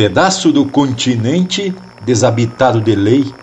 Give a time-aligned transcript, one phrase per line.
[0.00, 1.74] pedaço do continente
[2.06, 3.34] desabitado de lei.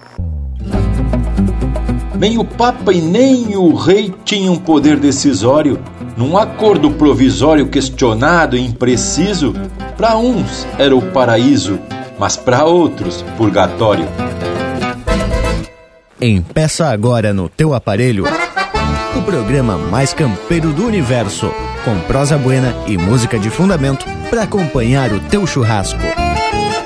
[2.17, 5.80] Nem o Papa e nem o Rei tinham poder decisório.
[6.17, 9.54] Num acordo provisório questionado e impreciso,
[9.96, 11.78] para uns era o paraíso,
[12.18, 14.08] mas para outros, purgatório.
[16.20, 18.26] Empeça agora no teu aparelho
[19.16, 21.52] o programa mais campeiro do universo,
[21.86, 26.27] com prosa buena e música de fundamento para acompanhar o teu churrasco.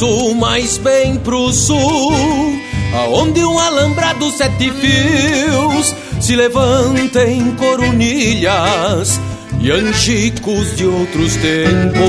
[0.00, 2.58] Sul, mais bem pro sul,
[2.94, 9.20] aonde um alambrado sete fios se levanta em coronilhas
[9.60, 12.00] e anchicos de outros tempos.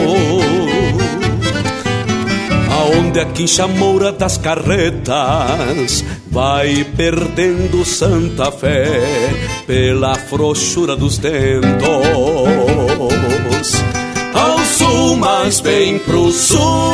[2.70, 9.02] Aonde a quincha moura das carretas vai perdendo santa fé
[9.68, 11.92] pela frouxura dos tentos
[14.82, 16.94] sul, mas bem pro sul,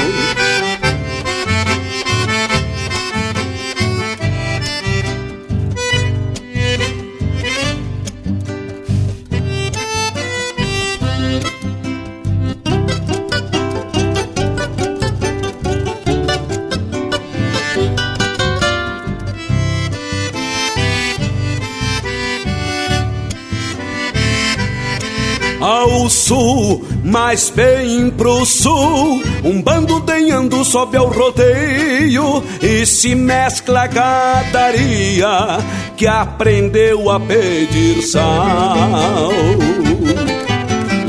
[26.31, 29.21] Sul, mais bem pro sul.
[29.43, 35.57] Um bando denhando sobe ao rodeio e se mescla a gadaria
[35.97, 39.29] que aprendeu a pedir sal.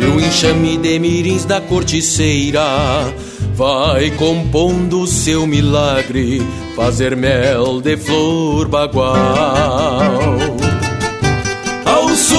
[0.01, 3.15] E o enxame de mirins da corticeira
[3.55, 6.43] vai compondo seu milagre,
[6.75, 10.62] fazer mel de flor bagual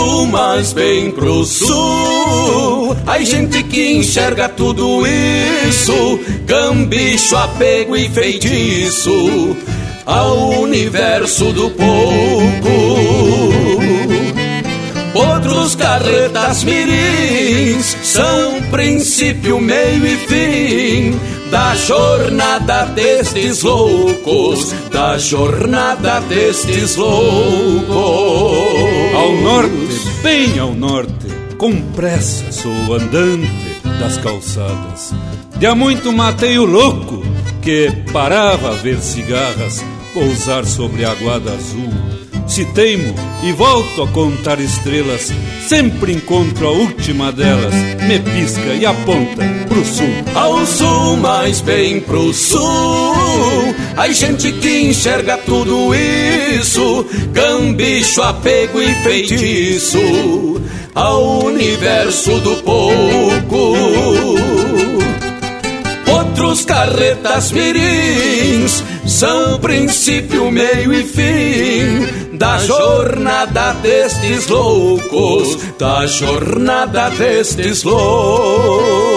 [0.03, 2.95] sul, mas bem pro sul.
[3.07, 5.03] Ai, gente que enxerga tudo
[5.67, 9.55] isso, cambicho, apego e feitiço
[10.05, 12.73] ao universo do pouco.
[15.13, 21.19] Outros carretas mirins são princípio, meio e fim
[21.53, 27.93] da jornada destes loucos, da jornada destes loucos.
[29.13, 29.82] Ao norte,
[30.23, 35.13] bem ao norte, com pressa sou andante das calçadas.
[35.57, 37.21] De há muito matei o louco
[37.61, 39.83] que parava a ver cigarras
[40.13, 41.91] pousar sobre a aguada azul
[42.47, 45.31] se teimo e volto a contar estrelas,
[45.67, 47.73] sempre encontro a última delas,
[48.07, 50.09] me pisca e aponta pro sul.
[50.35, 58.93] Ao sul, mais bem pro sul, ai gente que enxerga tudo isso, gambicho, apego e
[58.95, 60.61] feitiço,
[60.93, 63.77] ao universo do pouco.
[66.11, 77.83] Outros carretas mirins são princípio, meio e fim da jornada destes loucos, da jornada destes
[77.83, 79.12] loucos.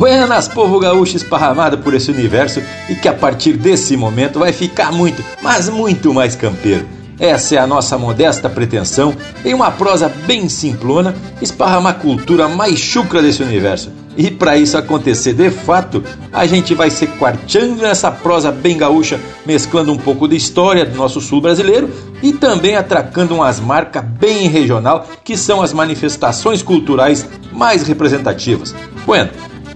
[0.00, 4.90] Buenas, povo gaúcho esparramado por esse universo e que a partir desse momento vai ficar
[4.90, 6.86] muito, mas muito mais campeiro.
[7.18, 9.14] Essa é a nossa modesta pretensão,
[9.44, 13.92] em uma prosa bem simplona, esparramar a cultura mais chucra desse universo.
[14.16, 19.20] E para isso acontecer de fato, a gente vai se quarteando nessa prosa bem gaúcha,
[19.44, 21.90] mesclando um pouco de história do nosso sul brasileiro
[22.22, 28.74] e também atracando umas marcas bem regional, que são as manifestações culturais mais representativas.
[29.04, 29.28] Bueno,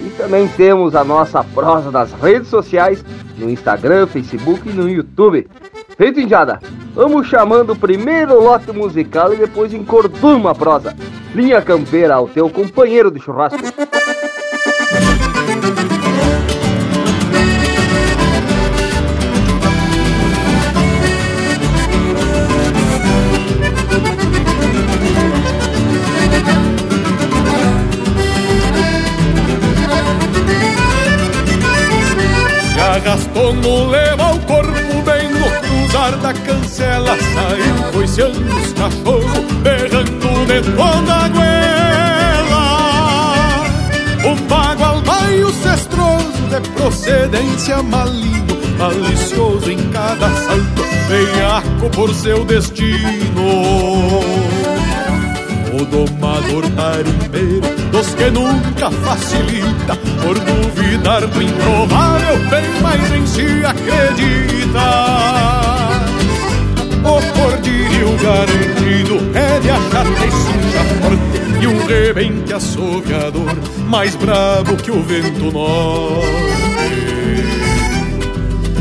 [0.00, 3.04] E também temos a nossa prosa nas redes sociais
[3.38, 5.46] no Instagram, Facebook e no YouTube.
[5.96, 6.60] Feito, Indiada?
[6.94, 10.94] Vamos chamando o primeiro lote musical e depois encorduma a prosa.
[11.34, 13.58] Linha Campeira, o teu companheiro de churrasco.
[32.96, 40.62] No leva o corpo bem no cruzar da cancela Saiu coiceando os cachorros, berrando de
[40.74, 42.64] toda a goela
[44.24, 52.96] O bagual baio cestroso de procedência maligno Malicioso em cada salto, veiaco por seu destino
[55.76, 57.60] o domador tarimbeiro
[57.92, 64.80] dos que nunca facilita Por duvidar do improvável bem mais em si acredita.
[67.04, 73.56] O cordilho garantido é de achar que suja forte E um rebente assoviador
[73.86, 76.56] mais brabo que o vento norte.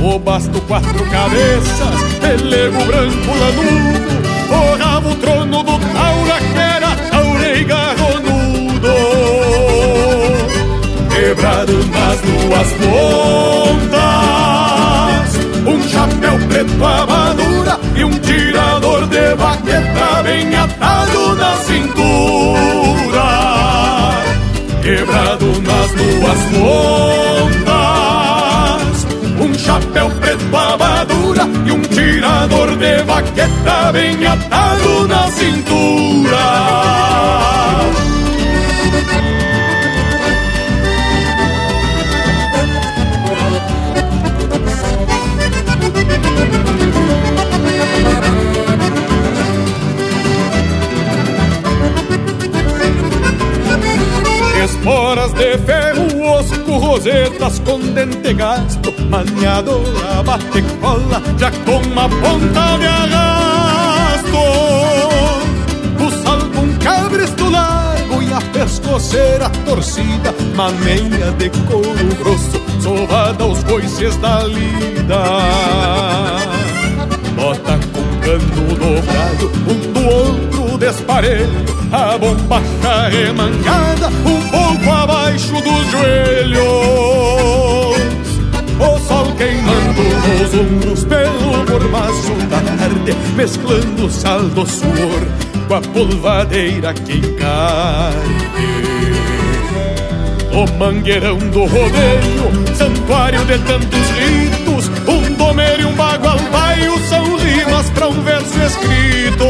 [0.01, 4.15] O basto quatro cabeças, pelego branco lanudo
[4.51, 6.39] O rabo trono do taura
[7.55, 8.95] e garronudo
[11.09, 13.95] quebrado nas duas pontas.
[15.65, 23.25] Um chapéu preto amadura e um tirador de baqueta bem atado na cintura.
[24.83, 27.64] Quebrado nas duas pontas.
[29.75, 36.85] Chapéu preto amadura e um tirador de baqueta bem atado na cintura.
[54.63, 62.77] esporas de ferro, osco, rosetas com dente gasto, maniadora, bate cola, já com uma ponta
[62.77, 64.37] de arrasto.
[65.99, 74.15] O salvo cabresto largo e a pescoceira torcida, maneira de couro grosso, sovada aos coices
[74.17, 75.23] da lida.
[77.35, 85.91] Bota com cano dobrado, um do outro desparelho, a bombacha remangada, um pouco abaixo dos
[85.91, 86.65] joelhos.
[88.77, 95.81] O sol queimando nos ombros pelo mormaço da tarde, mesclando sal do suor com a
[95.81, 98.13] polvadeira que cai.
[100.51, 107.35] O mangueirão do rodeio, santuário de tantos ritos, um domer e um bagual paio são
[107.35, 109.45] rimas para um verso escrito.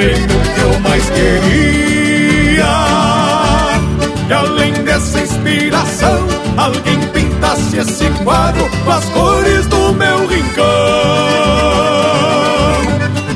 [0.00, 2.64] Porém, o que eu mais queria,
[4.26, 6.26] que além dessa inspiração,
[6.56, 10.64] alguém pintasse esse quadro com as cores do meu rincão.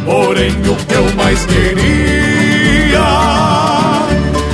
[0.07, 2.99] Porém, o que eu mais queria,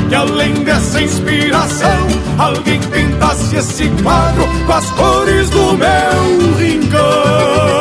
[0.09, 7.81] que além dessa inspiração, alguém pintasse esse quadro com as cores do meu rincão.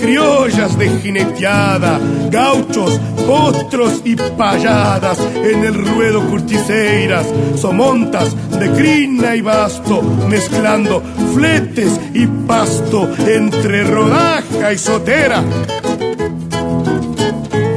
[0.00, 2.00] Criollas de jineteada,
[2.30, 11.00] gauchos, potros y payadas, en el ruedo curticeiras, somontas de crina y basto, mezclando
[11.32, 15.44] fletes y pasto entre rodaja y sotera.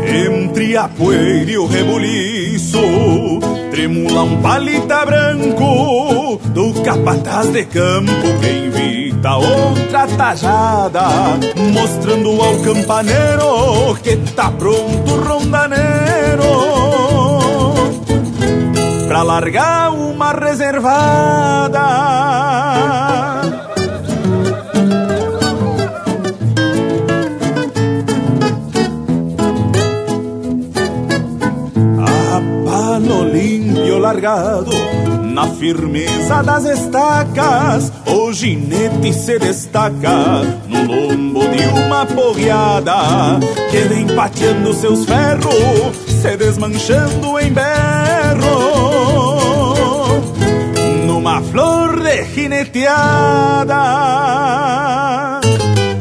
[0.08, 2.82] Entre a poeira e o rebuliço
[3.72, 8.12] Tremula palita branco Do capataz de campo
[8.42, 8.81] que
[9.22, 11.04] invita outra tajada
[11.72, 15.92] Mostrando ao campaneiro Que tá pronto o rondaneiro.
[19.08, 21.80] Pra largar uma reservada.
[32.66, 34.72] Pano limpio largado,
[35.32, 43.40] na firmeza das estacas, o ginete se destaca no lombo de uma porreada,
[43.72, 48.82] que vem pateando seus ferros, se desmanchando em berro.
[51.06, 53.80] Numa flor de jineteada.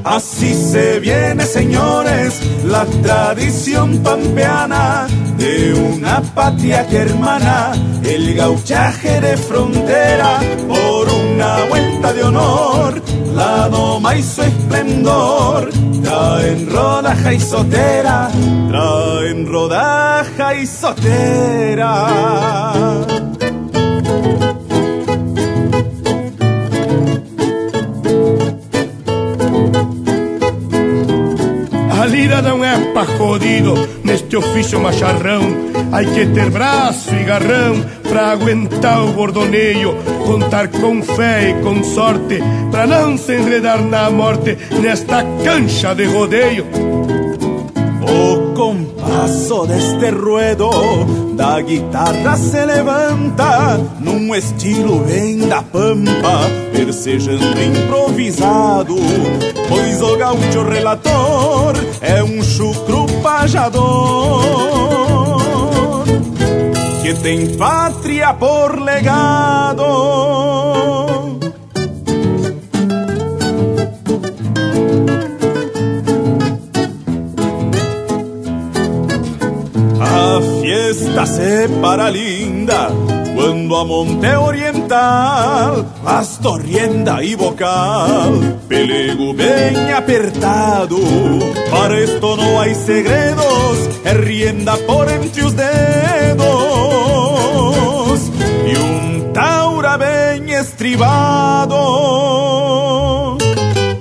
[0.03, 5.07] Así se viene, señores, la tradición pampeana
[5.41, 7.73] de una patria que hermana
[8.05, 13.03] el gauchaje de frontera por una vuelta de honor,
[13.35, 15.71] la doma y su esplendor,
[16.03, 18.31] traen rodaja y sotera,
[18.69, 21.89] traen rodaja y sotera.
[32.41, 32.75] A lira não é
[33.19, 35.43] jodido neste ofício macharrão.
[35.93, 39.95] Hay que ter braço e garrão pra aguentar o bordoneio.
[40.25, 46.07] Contar com fé e com sorte pra não se enredar na morte nesta cancha de
[46.07, 46.67] rodeio.
[48.03, 50.71] O compasso deste ruedo
[51.37, 56.41] da guitarra se levanta num estilo bem da pampa,
[56.73, 58.97] persejando improvisado.
[59.71, 64.43] Pois o gaúcho relator é um chucro pajador
[67.05, 69.85] Que tem pátria por legado.
[80.01, 82.89] A fiesta se para linda
[83.37, 84.80] quando a monte oriental
[86.03, 88.33] pasto, rienda e bocal,
[88.69, 90.99] pelego bem apertado.
[91.71, 95.71] Para esto não há segredos, é rienda por entre os dedos
[98.67, 101.77] e um taura bem estribado.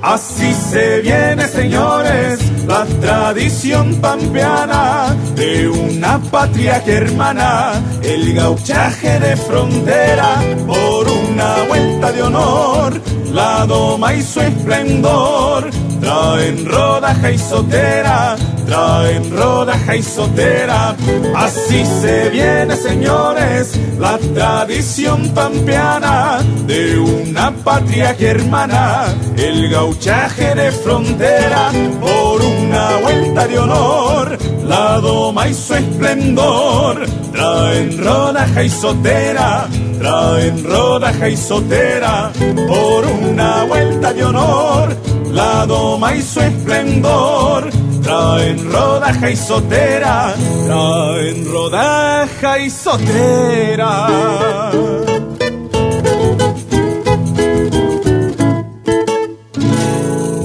[0.02, 2.40] Así se viene, señores,
[2.86, 12.24] tradición pampeana de una patria que hermana, el gauchaje de frontera por una vuelta de
[12.24, 15.70] honor, la doma y su esplendor,
[16.02, 20.96] traen rodaja y sotera, traen rodaja y sotera.
[21.36, 29.06] Así se viene, señores, la tradición pampeana de una patria germana,
[29.38, 37.98] el gauchaje de frontera por una vuelta de honor, la doma y su esplendor, traen
[37.98, 39.68] rodaja y sotera,
[40.00, 42.32] traen rodaja y sotera
[42.68, 44.96] por una vuelta de honor,
[45.32, 47.70] la doma y su esplendor,
[48.02, 50.34] traen rodaja y sotera,
[50.66, 53.92] traen rodaja y sotera.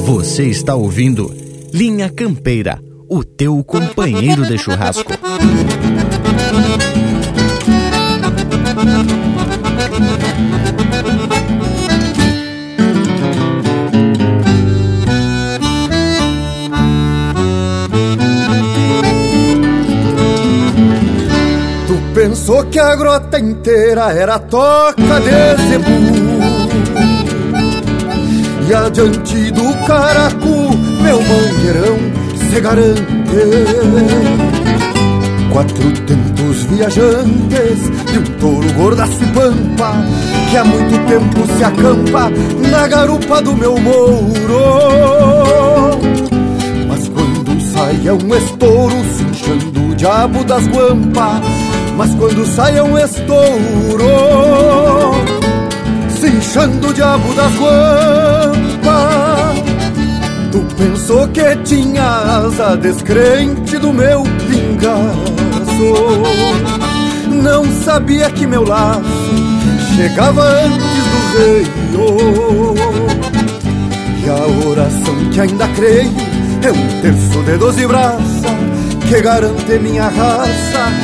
[0.06, 1.32] Você está ouvindo
[1.72, 5.12] Linha Campeira, o teu companheiro de churrasco.
[22.44, 25.90] Pensou que a grota inteira era toca de zebu.
[28.68, 31.96] E adiante do caracu, meu mangueirão
[32.50, 33.04] se garante.
[35.50, 39.94] Quatro tentos viajantes de um touro gordaço e pampa
[40.50, 42.28] Que há muito tempo se acampa
[42.68, 44.64] na garupa do meu mouro
[46.88, 51.63] Mas quando sai é um estouro cinchando o diabo das guampas
[51.96, 54.04] Mas quando sai é um estouro
[56.08, 58.74] Cinchando o diabo das guampas
[60.54, 65.34] Tu pensou que tinha asa descrente do meu pingaço.
[67.28, 69.02] Não sabia que meu laço
[69.96, 70.78] chegava antes
[71.10, 72.74] do reio.
[74.24, 76.12] E a oração que ainda creio
[76.62, 78.22] é um terço de doze braças
[79.08, 81.03] Que garante minha raça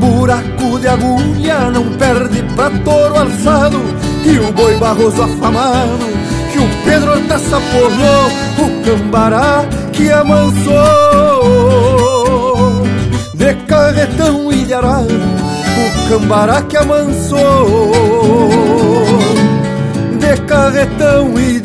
[0.21, 3.81] buraco de agulha Não perde pra touro alçado
[4.23, 6.11] E o boi barroso afamado
[6.51, 8.27] que o Pedro Hortaça porrou,
[8.59, 10.73] o cambará que amansou.
[13.33, 17.91] De carretão e de arado, o cambará que amansou.
[20.19, 21.61] De carretão e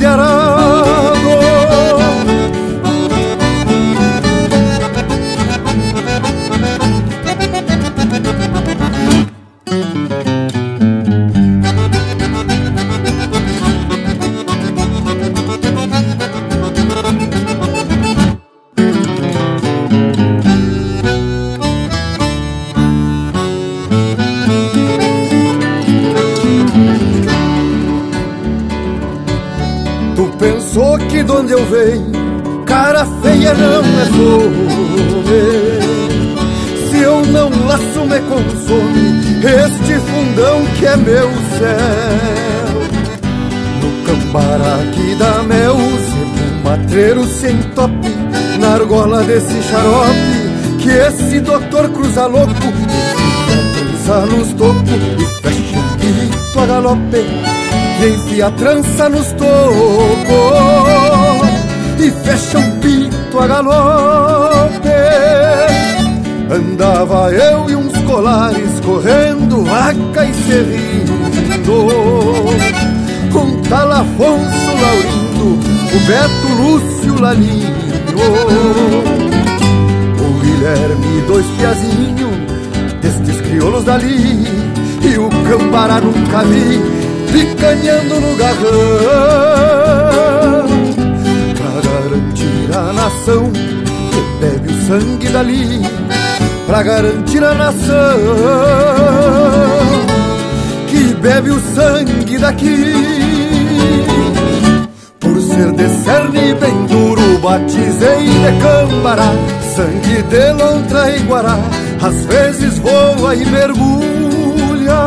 [41.06, 42.76] meu céu.
[43.80, 48.10] No cambará que dá mel, sebo matreiro sem tope,
[48.58, 52.52] na argola desse xarope, que esse doutor cruza louco,
[53.46, 57.24] trança nos tocos e fecha o pito a galope
[58.32, 59.46] e a trança nos tocos
[61.98, 64.88] e fecha um pito a galope.
[66.50, 70.32] Andava eu e uns colares correndo vaca e
[73.32, 75.58] com tal Afonso Laurindo,
[75.94, 77.74] o Beto Lúcio Lalinho,
[80.18, 84.46] o Guilherme dois piazinhos de destes crioulos dali.
[85.02, 86.80] E o cambará nunca vi
[87.32, 88.66] Picanhando no garrão.
[91.56, 95.82] Pra garantir a nação Que bebe o sangue dali.
[96.66, 98.16] Pra garantir a nação
[101.26, 102.94] bebe o sangue daqui.
[105.18, 109.32] Por ser de cerne bem duro Batizei de cambará
[109.74, 111.58] Sangue de lontra e guará
[112.00, 115.00] Às vezes voa e mergulha.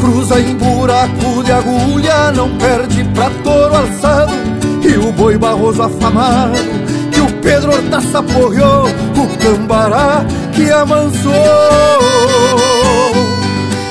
[0.00, 4.32] Cruza em buraco de agulha Não perde pra touro alçado.
[4.82, 6.58] E o boi barroso afamado
[7.12, 11.32] Que o Pedro Hortaça porreou O cambará que amansou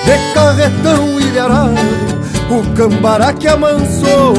[0.06, 4.34] De carretão ilharado O cambará que amansou.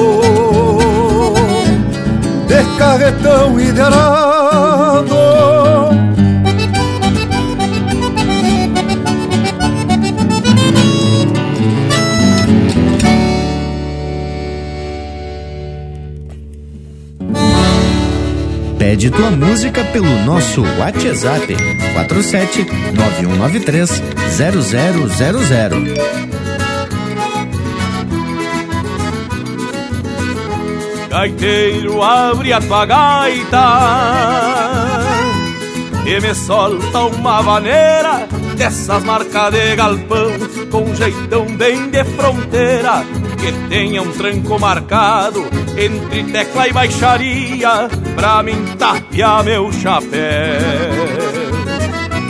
[2.47, 5.17] De carretão ilharado
[18.93, 21.57] Pede tua música pelo nosso WhatsApp
[21.95, 24.03] 47 9193
[24.37, 25.95] 0000.
[31.09, 33.79] Gaiteiro, abre a tua gaita
[36.05, 38.29] E me solta uma vaneira
[38.59, 40.33] Dessas marcas de galpão
[40.71, 43.07] Com jeitão bem de fronteira
[43.41, 50.21] Que tenha um tranco marcado Entre tecla e baixaria Pra mim tapear meu chapéu.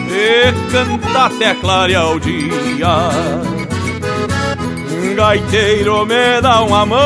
[0.08, 3.10] E cantar até clarear o dia.
[5.14, 6.98] Gaiteiro me dá uma mão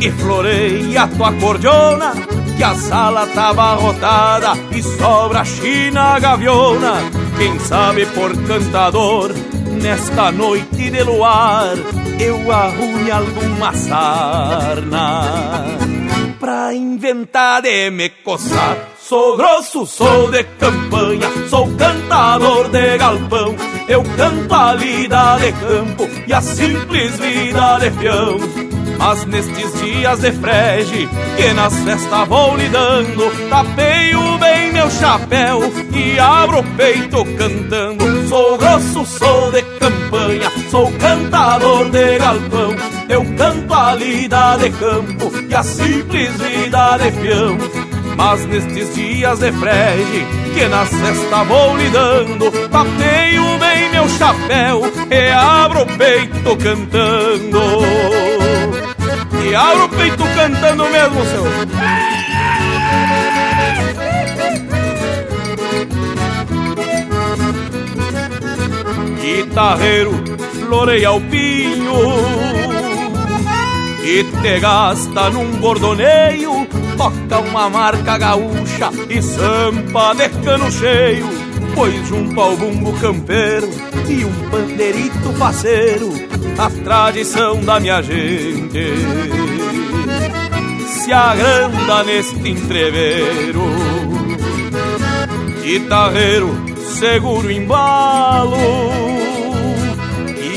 [0.00, 2.12] E floreia tua cordiona
[2.56, 6.94] Que a sala tá abarrotada E sobra china gaviona.
[7.36, 9.32] Quem sabe por cantador
[9.82, 11.74] Nesta noite de luar
[12.18, 15.24] Eu arrume alguma sarna
[16.38, 23.54] Pra inventar de me coçar Sou grosso, sou de campanha, sou cantador de galpão.
[23.86, 28.71] Eu canto a lida de campo e a simples vida de peão.
[29.04, 35.60] Mas nestes dias de frege, que nas festas vou lidando, tapeio bem meu chapéu
[35.92, 38.28] e abro o peito cantando.
[38.28, 42.76] Sou grosso, sou de campanha, sou cantador de galpão.
[43.08, 47.58] Eu canto a lida de campo e a simples vida de peão.
[48.16, 55.28] Mas nestes dias de frege, que na cesta vou lidando, tapeio bem meu chapéu e
[55.32, 57.62] abro o peito cantando.
[59.40, 61.44] E abro o peito cantando mesmo, seu.
[69.20, 70.12] Guitarreiro,
[70.66, 71.92] floreia o pinho
[74.04, 76.66] e te gasta num bordoneio
[76.96, 81.28] toca uma marca gaúcha e sampa de cano cheio,
[81.74, 83.68] pois junto ao bumbo campeiro
[84.08, 86.12] e um pandeirito faceiro,
[86.58, 88.94] a tradição da minha gente
[90.86, 93.62] se agranda neste entreveiro.
[95.62, 96.50] Guitarreiro,
[96.98, 98.56] seguro embalo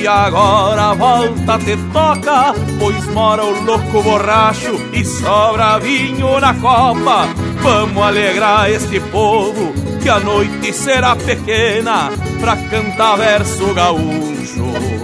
[0.05, 7.27] e agora volta te toca, pois mora o louco borracho e sobra vinho na copa.
[7.63, 14.94] Vamos alegrar este povo, que a noite será pequena pra cantar verso gaúcho.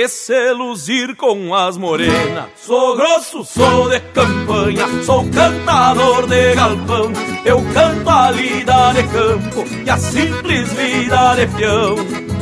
[0.00, 2.50] E se luzir com as morenas.
[2.54, 7.12] Sou grosso, sou de campanha, sou cantador de galpão.
[7.44, 12.37] Eu canto a lida de campo e a simples vida de peão.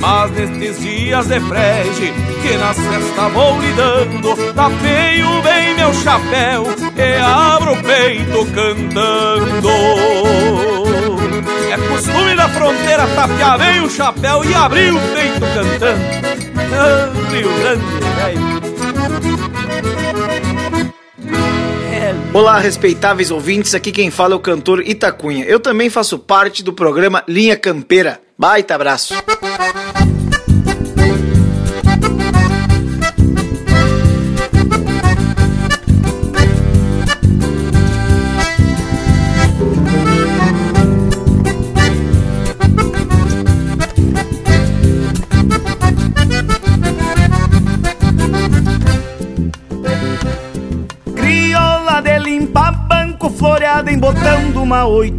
[0.00, 6.64] Mas nestes dias de frege, que nas festas vou lidando, tapeio bem meu chapéu
[6.96, 9.68] e abro o peito cantando.
[11.70, 16.00] É costume na fronteira tapear bem o chapéu e abrir o peito cantando.
[16.72, 18.06] Ah, Rio Grande.
[22.32, 25.44] Olá, respeitáveis ouvintes, aqui quem fala é o cantor Itacunha.
[25.46, 28.20] Eu também faço parte do programa Linha Campeira.
[28.38, 29.14] Baita abraço.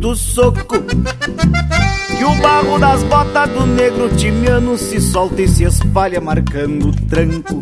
[0.08, 0.76] Oito soco.
[2.18, 6.96] Que o barro das botas do negro timiano se solta e se espalha marcando o
[7.08, 7.62] tranco.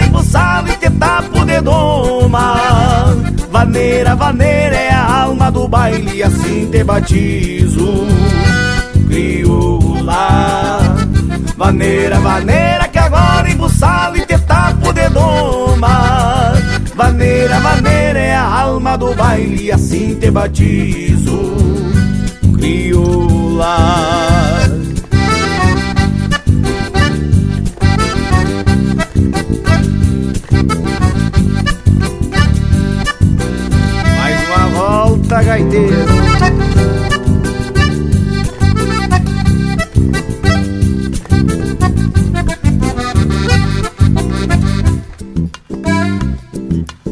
[1.51, 2.55] tapo de doma.
[3.51, 8.07] Vaneira, vaneira, é a alma do baile, assim te batizo.
[9.07, 10.79] Crioula.
[11.57, 16.53] Vaneira, vaneira, que agora embuçado e te tapo de doma.
[16.95, 21.53] Vaneira, vaneira, é a alma do baile, assim te batizo.
[22.55, 24.11] Crioula.
[35.51, 36.05] Gaiteiro.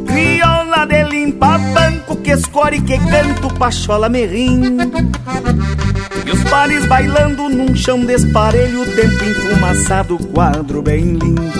[0.06, 4.78] Crioula de limpa banco que escore que canto pachola merrim.
[6.25, 11.60] E os pares bailando num chão desparelho, tempo enfumaçado, quadro bem lindo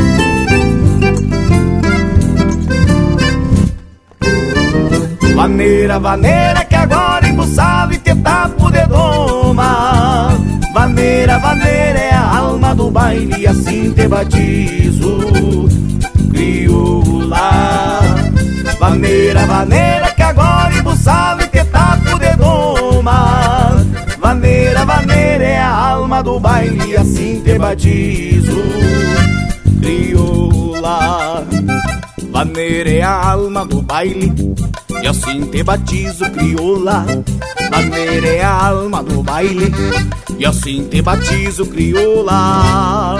[5.35, 10.29] Vaneira, vaneira que agora embuçado e te tapo de doma
[10.73, 15.69] Vaneira, vaneira é a alma do baile assim te batizo.
[16.31, 17.99] Crioula
[18.79, 23.85] Vaneira, vaneira que agora embuçado e te tapo de doma
[24.19, 28.61] Vaneira, vaneira é a alma do baile assim te batizo.
[29.79, 31.45] Crioula
[32.43, 34.33] Vaneira é a alma do baile
[34.99, 37.05] e assim te batizo, crioula.
[37.69, 39.71] Maneira é a alma do baile.
[40.39, 43.15] E assim te batizo, crioula.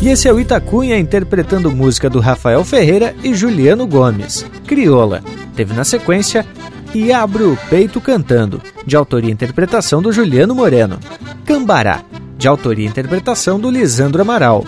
[0.00, 5.24] E esse é o Itacunha interpretando música do Rafael Ferreira e Juliano Gomes, Crioula.
[5.56, 6.46] Teve na sequência
[6.96, 10.98] e Abro o Peito Cantando, de autoria e interpretação do Juliano Moreno.
[11.44, 12.02] Cambará,
[12.38, 14.64] de autoria e interpretação do Lisandro Amaral.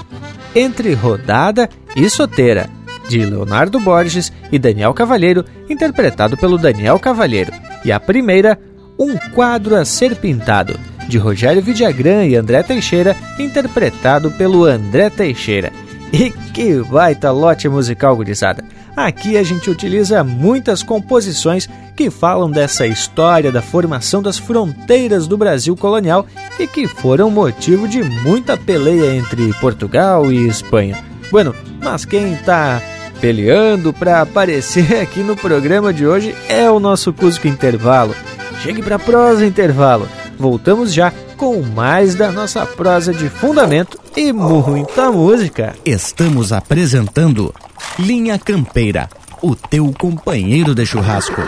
[0.55, 2.69] Entre Rodada e Soteira,
[3.09, 7.51] de Leonardo Borges e Daniel Cavalheiro, interpretado pelo Daniel Cavalheiro.
[7.83, 8.61] E a primeira,
[8.99, 15.73] Um Quadro a Ser Pintado, de Rogério Vidagrã e André Teixeira, interpretado pelo André Teixeira.
[16.13, 18.65] E que baita lote musical, gurizada!
[18.97, 25.37] Aqui a gente utiliza muitas composições que falam dessa história da formação das fronteiras do
[25.37, 26.27] Brasil colonial
[26.59, 30.97] e que foram motivo de muita peleia entre Portugal e Espanha.
[31.31, 32.83] Bueno, mas quem está
[33.21, 38.15] peleando para aparecer aqui no programa de hoje é o nosso Cusco Intervalo.
[38.63, 40.09] Chegue para prosa intervalo.
[40.37, 45.77] Voltamos já com mais da nossa prosa de fundamento e muita música.
[45.85, 47.55] Estamos apresentando
[47.97, 49.09] Linha Campeira,
[49.41, 51.41] o teu companheiro de churrasco.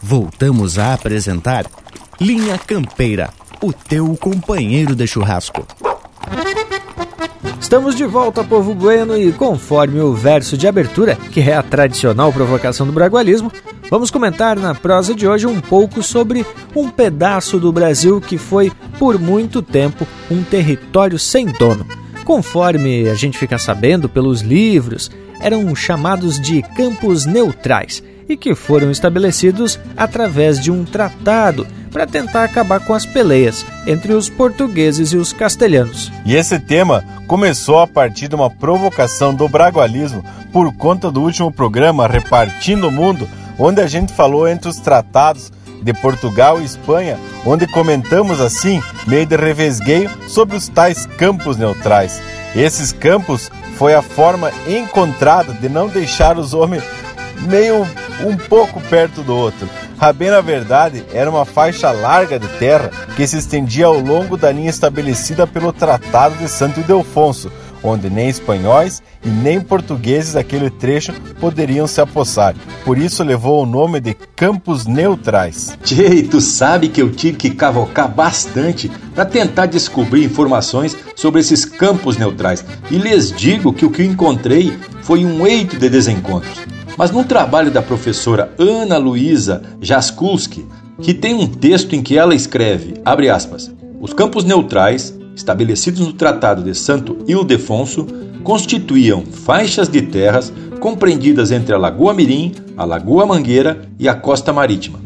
[0.00, 1.66] Voltamos a apresentar
[2.20, 3.30] Linha Campeira,
[3.60, 5.66] o teu companheiro de churrasco.
[7.60, 12.32] Estamos de volta, povo bueno, e conforme o verso de abertura, que é a tradicional
[12.32, 13.52] provocação do bragualismo,
[13.90, 18.72] vamos comentar na prosa de hoje um pouco sobre um pedaço do Brasil que foi,
[18.98, 21.86] por muito tempo, um território sem dono.
[22.24, 28.90] Conforme a gente fica sabendo pelos livros, eram chamados de campos neutrais e que foram
[28.90, 35.16] estabelecidos através de um tratado para tentar acabar com as peleias entre os portugueses e
[35.16, 36.12] os castelhanos.
[36.26, 40.22] E esse tema começou a partir de uma provocação do bragualismo
[40.52, 43.26] por conta do último programa Repartindo o Mundo,
[43.58, 49.26] onde a gente falou entre os tratados de Portugal e Espanha, onde comentamos assim, meio
[49.26, 52.20] de revesgueio, sobre os tais campos neutrais.
[52.54, 56.82] Esses campos foi a forma encontrada de não deixar os homens
[57.42, 57.86] meio
[58.24, 59.68] um pouco perto do outro.
[60.00, 64.36] A bem na verdade era uma faixa larga de terra que se estendia ao longo
[64.36, 67.50] da linha estabelecida pelo Tratado de Santo Ildefonso,
[67.82, 72.54] onde nem espanhóis e nem portugueses aquele trecho poderiam se apossar.
[72.84, 75.76] Por isso levou o nome de Campos Neutrais.
[75.82, 81.64] Tchê, tu sabe que eu tive que cavocar bastante para tentar descobrir informações sobre esses
[81.64, 82.64] campos neutrais.
[82.90, 86.58] E lhes digo que o que encontrei foi um eito de desencontros.
[86.96, 90.66] Mas num trabalho da professora Ana Luísa Jaskulski,
[91.00, 96.12] que tem um texto em que ela escreve, abre aspas, os campos neutrais estabelecidos no
[96.12, 98.06] Tratado de Santo Ildefonso,
[98.42, 104.52] constituíam faixas de terras compreendidas entre a Lagoa Mirim, a Lagoa Mangueira e a costa
[104.52, 105.00] marítima.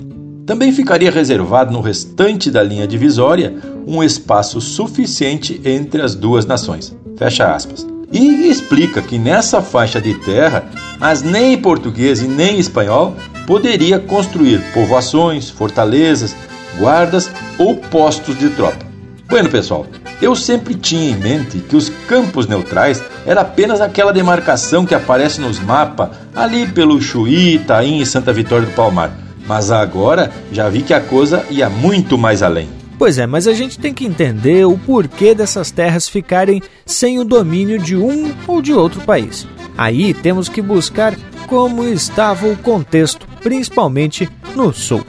[0.46, 3.54] Também ficaria reservado no restante da linha divisória
[3.86, 6.96] um espaço suficiente entre as duas nações.
[7.16, 7.86] Fecha aspas.
[8.12, 10.64] E explica que nessa faixa de terra,
[10.98, 13.14] mas nem português e nem espanhol
[13.46, 16.34] poderia construir povoações, fortalezas,
[16.78, 18.91] guardas ou postos de tropa.
[19.32, 19.86] Bueno, pessoal,
[20.20, 25.40] eu sempre tinha em mente que os campos neutrais era apenas aquela demarcação que aparece
[25.40, 29.10] nos mapas ali pelo Chuí, Itaim e Santa Vitória do Palmar.
[29.46, 32.68] Mas agora já vi que a coisa ia muito mais além.
[32.98, 37.24] Pois é, mas a gente tem que entender o porquê dessas terras ficarem sem o
[37.24, 39.48] domínio de um ou de outro país.
[39.78, 41.16] Aí temos que buscar
[41.46, 45.02] como estava o contexto, principalmente no sul.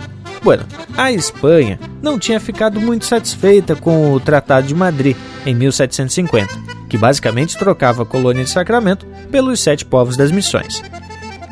[0.43, 0.65] Bueno,
[0.97, 6.49] a Espanha não tinha ficado muito satisfeita com o Tratado de Madrid em 1750,
[6.89, 10.83] que basicamente trocava a colônia de Sacramento pelos sete povos das missões.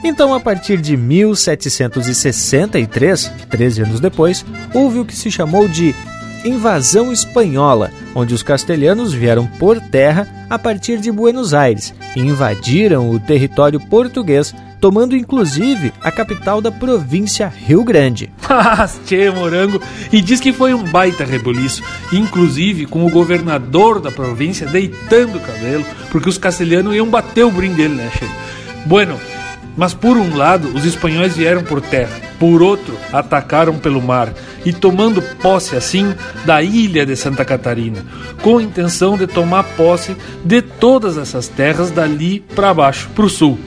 [0.04, 5.96] Então, a partir de 1763, 13 anos depois, houve o que se chamou de
[6.44, 13.12] Invasão Espanhola, onde os castelhanos vieram por terra a partir de Buenos Aires e invadiram
[13.12, 18.32] o território português tomando inclusive a capital da província Rio Grande.
[19.06, 19.80] Tchê, morango,
[20.12, 25.39] e diz que foi um baita rebuliço, inclusive com o governador da província deitando o
[25.39, 28.26] cabelo, porque os castelhanos iam bater o brim dele, né, che?
[28.88, 29.20] Bueno,
[29.78, 34.34] mas por um lado, os espanhóis vieram por terra, por outro, atacaram pelo mar
[34.65, 36.13] e tomando posse assim
[36.44, 38.04] da ilha de Santa Catarina,
[38.41, 43.30] com a intenção de tomar posse de todas essas terras dali para baixo, para o
[43.30, 43.60] sul.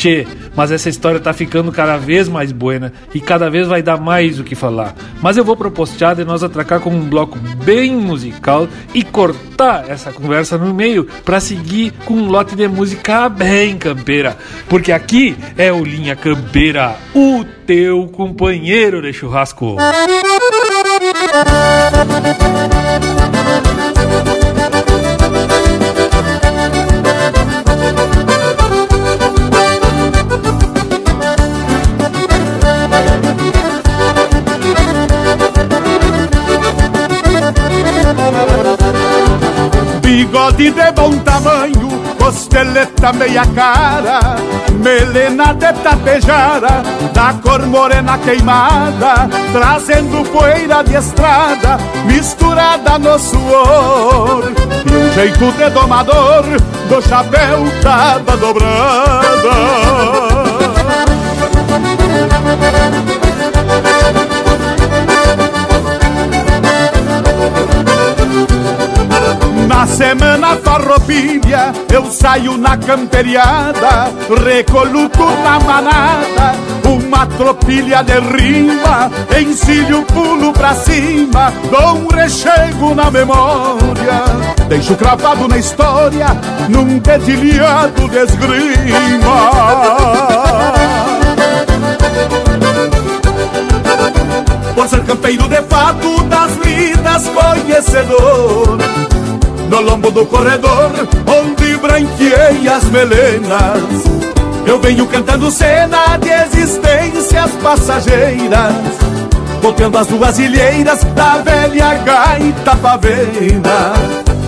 [0.00, 4.00] Tchê, mas essa história tá ficando cada vez mais buena e cada vez vai dar
[4.00, 4.94] mais o que falar.
[5.20, 10.10] Mas eu vou propostear de nós atracar com um bloco bem musical e cortar essa
[10.10, 14.38] conversa no meio para seguir com um lote de música bem campeira.
[14.70, 19.76] Porque aqui é o Linha Campeira, o teu companheiro de churrasco.
[40.60, 44.36] bigode de bom tamanho, costeleta meia cara,
[44.78, 46.82] melena de tapejara,
[47.14, 54.52] da cor morena queimada, trazendo poeira de estrada, misturada no suor,
[54.84, 56.44] e um jeito de domador,
[56.88, 59.50] do chapéu tava dobrada.
[69.80, 74.12] Na semana farroupilha eu saio na camperiada,
[74.44, 76.54] recoluto na manada,
[76.84, 79.10] uma tropilha de rima,
[79.40, 84.22] encilho pulo pra cima, dou um rechego na memória,
[84.68, 86.26] deixo cravado na história,
[86.68, 89.50] num dedilhado de esgrima.
[94.74, 98.78] Por ser campeiro de fato das lidas conhecedor
[99.70, 100.90] no lombo do corredor,
[101.26, 104.04] onde branqueei as melenas.
[104.66, 108.74] Eu venho cantando cena de existências passageiras,
[109.62, 113.94] golpeando as duas ilheiras da velha gaita pavena.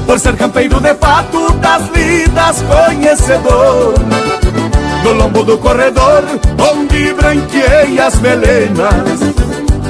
[0.06, 3.94] Por ser campeiro de fato das lidas conhecedor,
[5.04, 6.24] no lombo do corredor,
[6.72, 9.20] onde branqueei as melenas.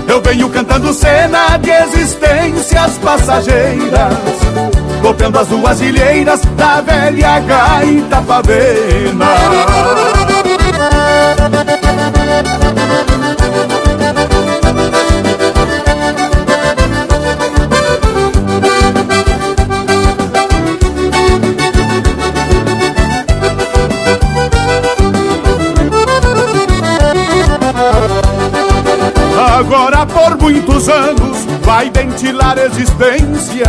[0.07, 4.72] Eu venho cantando cena de existências passageiras
[5.03, 8.23] golpeando as duas ilheiras da velha gaita
[29.59, 30.12] Agora
[30.43, 33.65] muitos anos vai ventilar a existência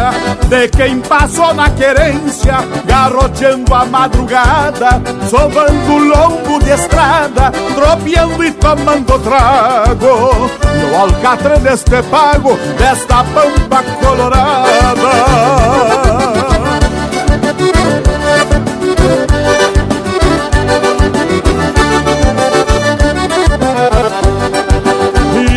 [0.49, 2.55] de quem passou na querência,
[2.85, 4.89] garroteando a madrugada,
[5.29, 10.49] sovando lombo de estrada, tropeando e tomando trago.
[10.89, 15.32] No alcatra deste pago, desta pampa colorada.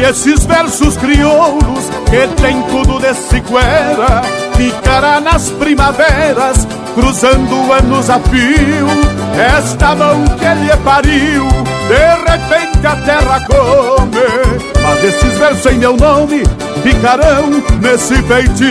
[0.08, 4.22] Esses versos crioulos que tem tudo de sequera
[4.56, 8.86] Ficará nas primaveras, cruzando anos a fio.
[9.38, 11.46] Esta mão que ele pariu,
[11.88, 14.80] de repente a terra come.
[14.82, 16.42] Mas esses versos em meu nome
[16.82, 17.50] ficarão
[17.82, 18.66] nesse feitio.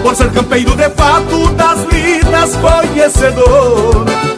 [0.00, 4.35] Por ser campeiro de fato das lidas conhecedor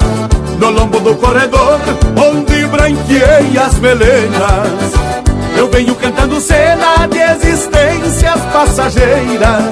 [0.59, 1.78] No lombo do corredor,
[2.16, 4.92] onde branqueei as melenas.
[5.56, 9.64] Eu venho cantando cena de existências passageiras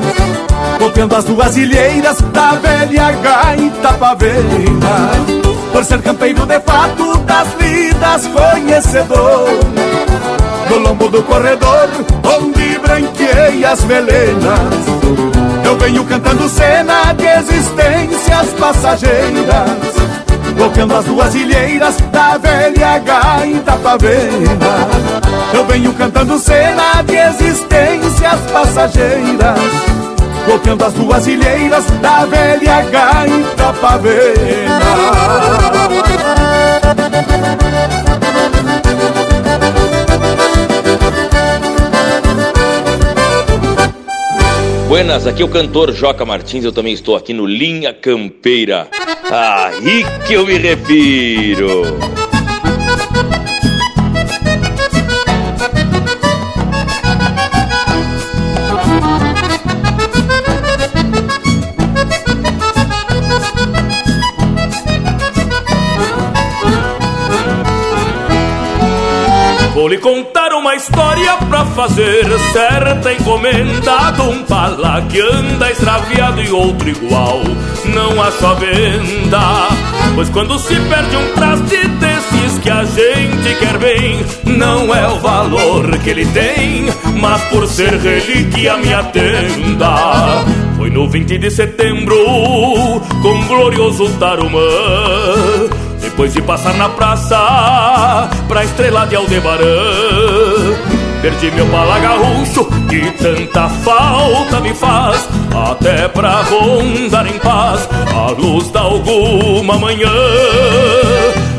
[0.80, 5.11] Copiando as duas ilheiras da velha gaita paveira.
[5.72, 9.49] Por ser campeiro de fato das lidas conhecedor
[10.70, 11.89] No lombo do corredor,
[12.37, 14.87] onde branqueei as melenas.
[15.64, 20.16] Eu venho cantando cena de existências passageiras
[20.57, 24.89] Golpeando as duas ilheiras da velha gaita paveira
[25.55, 29.59] Eu venho cantando cena de existências passageiras
[30.47, 34.81] Golpeando as duas ilheiras da velha gaita paveira
[44.89, 48.89] Buenas, aqui é o cantor Joca Martins, eu também estou aqui no Linha Campeira.
[49.31, 51.99] Aí que eu me refiro.
[69.74, 76.41] Vou lhe contar uma história pra fazer certa encomenda de um pala que anda extraviado
[76.41, 77.43] e outro igual
[77.95, 79.69] não acho a venda.
[80.15, 85.19] Pois quando se perde um traste desses que a gente quer bem, não é o
[85.19, 86.87] valor que ele tem,
[87.21, 90.45] mas por ser relíquia me atenda.
[90.77, 92.17] Foi no 20 de setembro,
[93.23, 94.61] com glorioso Tarumã.
[96.01, 100.16] Depois de passar na praça Pra estrela de Aldebarã
[101.23, 105.29] Perdi meu pala gaúcho Que tanta falta me faz
[105.71, 110.12] Até pra rondar em paz A luz da alguma manhã.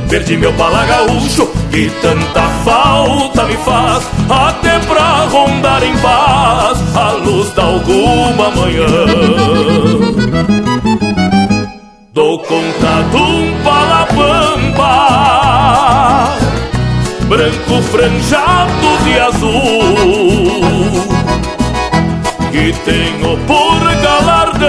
[0.10, 7.12] Perdi meu pala gaúcho Que tanta falta me faz Até pra rondar em paz A
[7.14, 8.88] luz da alguma manhã.
[12.14, 15.28] Dou conta de um palapampa
[17.28, 19.51] Branco franjado de azul
[22.51, 24.67] Que tenho por galardão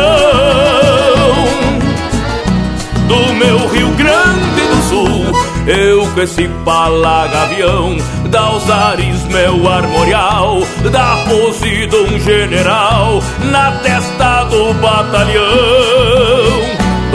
[3.07, 5.39] Do meu Rio Grande do Sul.
[5.69, 7.97] Eu com esse palagavião
[8.29, 16.58] Dá os ares meu armorial Da pose de um general Na testa do batalhão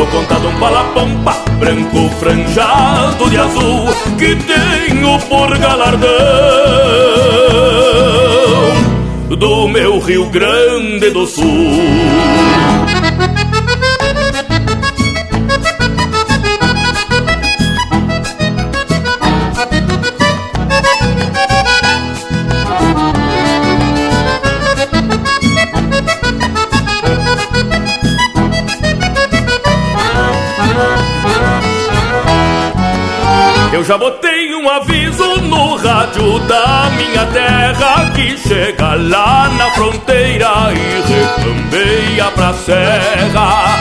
[0.03, 3.87] Dou conta de um palapampa branco franjado de azul
[4.17, 6.09] Que tenho por galardão
[9.29, 12.52] Do meu Rio Grande do Sul
[33.83, 40.71] Eu já botei um aviso no rádio da minha terra Que chega lá na fronteira
[40.71, 43.77] e recambeia pra serra.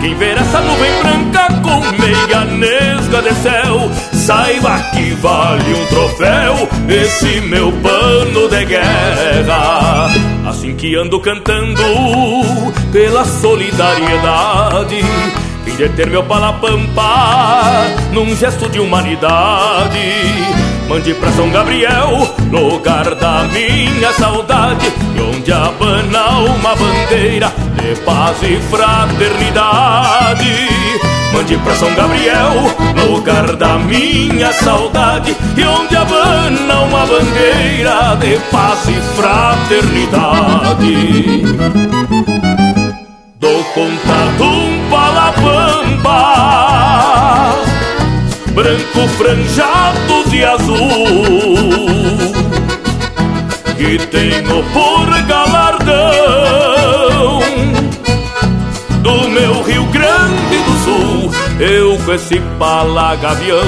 [0.00, 6.68] Quem ver essa nuvem branca com meia nesga de céu Saiba que vale um troféu
[6.88, 10.10] esse meu pano de guerra.
[10.48, 11.80] Assim que ando cantando
[12.90, 15.00] pela solidariedade
[15.76, 19.98] Deter meu palapampa num gesto de humanidade.
[20.88, 28.38] Mande pra São Gabriel, lugar da minha saudade, e onde abana uma bandeira de paz
[28.42, 30.68] e fraternidade.
[31.34, 32.74] Mande pra São Gabriel,
[33.06, 41.42] lugar da minha saudade E onde abana uma bandeira de paz e fraternidade
[43.40, 44.73] Dou conta
[48.54, 50.76] Branco franjado de azul.
[53.76, 56.04] Que tenho por galardão
[59.02, 61.32] Do meu Rio Grande do Sul.
[61.58, 63.62] Eu com esse palagavião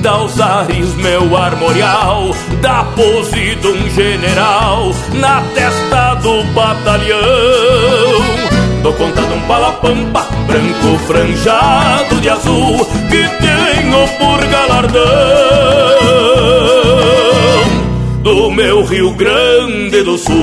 [0.00, 8.49] Dá os ares meu armorial Da pose de um general Na testa do batalhão
[8.82, 15.00] Dou conta de um palapampa branco franjado de azul que tenho por galardão
[18.22, 20.34] do meu Rio Grande do Sul.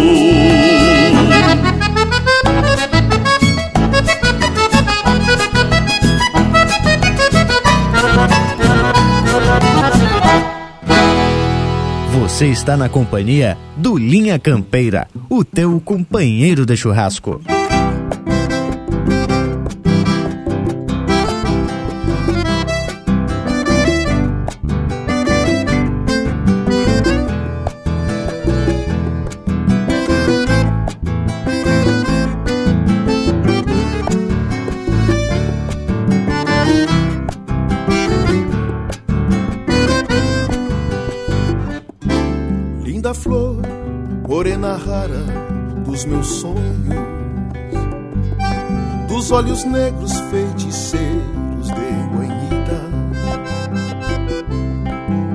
[12.13, 17.41] Você está na companhia do Linha Campeira, o teu companheiro de churrasco.
[46.07, 46.57] Meus sonhos,
[49.07, 52.87] dos olhos negros feiticeiros de guanhita.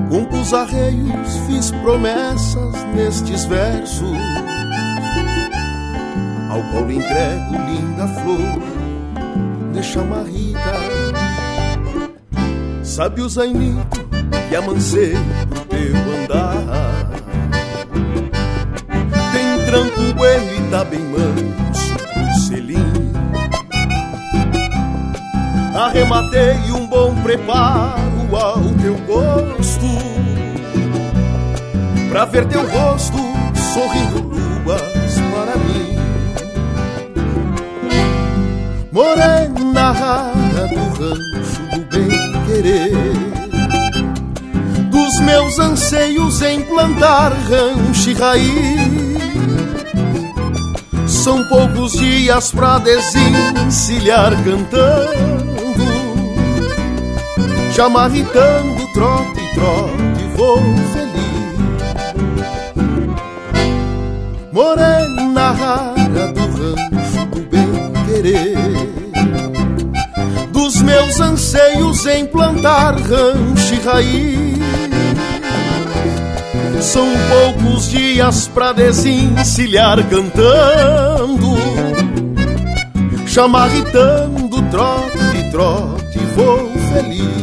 [0.08, 4.18] Com arreios fiz promessas nestes versos,
[6.50, 11.22] ao qual entrego linda flor de chamarrita.
[12.82, 14.06] Sabe o zainito
[14.48, 15.14] que amancei
[15.48, 17.22] pro teu andar
[19.32, 23.12] Tem tranco bueno tá bem manso pro selim
[25.74, 29.86] Arrematei um bom preparo ao teu gosto
[32.08, 33.18] Pra ver teu rosto
[33.74, 35.98] sorrindo luas para mim
[38.90, 43.32] Morena rara do rancho do bem querer
[44.90, 48.91] dos meus anseios em plantar rancho e raiz.
[51.22, 55.84] São poucos dias pra desencilhar cantando,
[57.70, 60.58] já marritando trote trote, vou
[60.92, 61.12] feliz.
[64.50, 68.56] Morena rara do rancho do bem querer
[70.50, 74.41] dos meus anseios em plantar rancho e raiz.
[76.82, 81.56] São poucos dias pra desencilhar cantando,
[83.24, 87.41] chamarritando, trote, trote, vou feliz.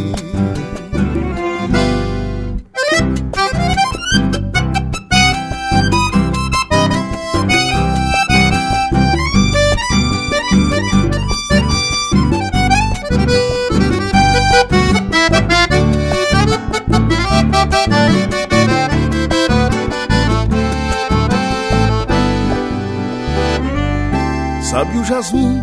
[25.19, 25.61] Jasmim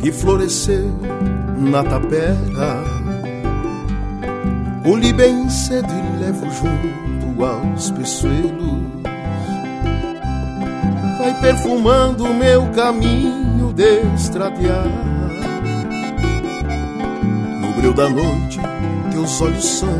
[0.00, 0.90] que floresceu
[1.56, 2.82] na tapera?
[4.82, 8.80] Colhi bem cedo e levo junto aos peçoelos.
[11.18, 14.86] Vai perfumando o meu caminho de estradear.
[17.60, 18.58] No breu da noite,
[19.12, 19.98] teus olhos são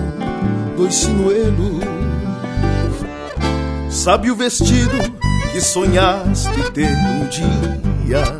[0.76, 1.84] dois sinuelos.
[3.88, 4.96] Sabe o vestido
[5.52, 8.39] que sonhaste ter um dia?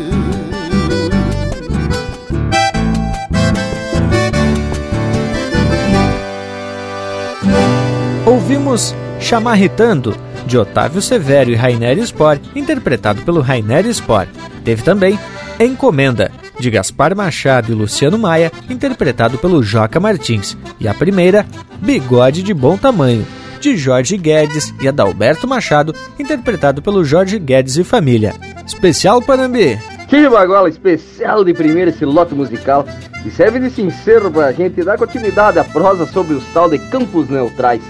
[8.71, 10.15] Ouvimos Chamarritando,
[10.45, 14.29] de Otávio Severo e Rainer Sport, interpretado pelo Rainer Sport.
[14.63, 15.19] Teve também
[15.59, 20.57] Encomenda, de Gaspar Machado e Luciano Maia, interpretado pelo Joca Martins.
[20.79, 21.45] E a primeira,
[21.81, 23.27] Bigode de Bom Tamanho,
[23.59, 28.33] de Jorge Guedes e Adalberto Machado, interpretado pelo Jorge Guedes e família.
[28.65, 29.77] Especial Panambi.
[30.07, 32.85] Que bagola especial de primeiro esse lote musical
[33.25, 36.79] e serve de sincero para a gente dar continuidade à prosa sobre os tal de
[36.79, 37.81] campos neutrais.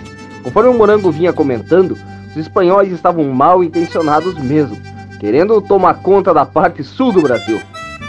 [0.44, 1.98] Conforme o Morango vinha comentando,
[2.30, 4.78] os espanhóis estavam mal intencionados mesmo,
[5.20, 7.60] querendo tomar conta da parte sul do Brasil.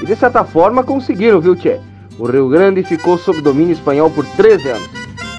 [0.01, 1.79] E de certa forma conseguiram, viu, Tchê?
[2.19, 4.91] O Rio Grande ficou sob domínio espanhol por 13 anos.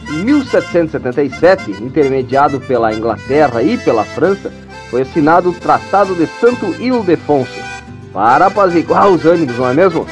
[0.10, 4.52] Em 1777, intermediado pela Inglaterra e pela França,
[4.90, 7.60] foi assinado o Tratado de Santo Ildefonso,
[8.14, 10.06] para apaziguar os ânimos, não é mesmo?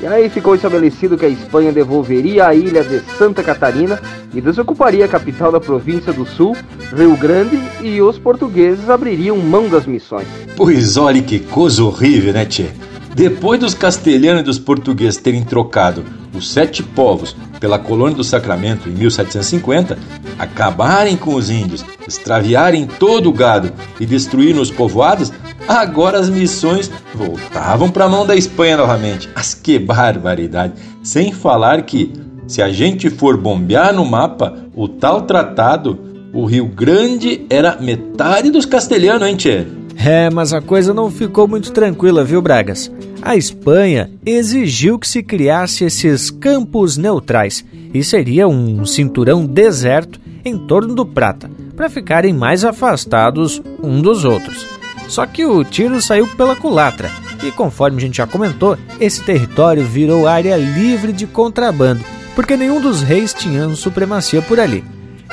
[0.00, 4.00] E aí ficou estabelecido que a Espanha devolveria a ilha de Santa Catarina
[4.34, 6.54] e desocuparia a capital da província do Sul,
[6.94, 10.26] Rio Grande, e os portugueses abririam mão das missões.
[10.54, 12.66] Pois olhe que coisa horrível, né, Tchê?
[13.14, 18.90] Depois dos castelhanos e dos portugueses terem trocado os sete povos pela colônia do Sacramento
[18.90, 19.98] em 1750,
[20.38, 25.32] acabarem com os índios, extraviarem todo o gado e destruírem os povoados,
[25.68, 29.28] agora as missões voltavam para a mão da Espanha novamente.
[29.34, 30.74] Mas que barbaridade!
[31.02, 32.12] Sem falar que,
[32.46, 35.98] se a gente for bombear no mapa, o tal tratado,
[36.32, 39.66] o Rio Grande era metade dos castelhanos, hein, Tchê?
[39.98, 42.92] É, mas a coisa não ficou muito tranquila, viu, Bragas?
[43.22, 47.64] A Espanha exigiu que se criasse esses campos neutrais
[47.94, 54.24] e seria um cinturão deserto em torno do Prata, para ficarem mais afastados um dos
[54.24, 54.75] outros.
[55.08, 57.10] Só que o tiro saiu pela culatra
[57.42, 62.04] e, conforme a gente já comentou, esse território virou área livre de contrabando,
[62.34, 64.84] porque nenhum dos reis tinha supremacia por ali.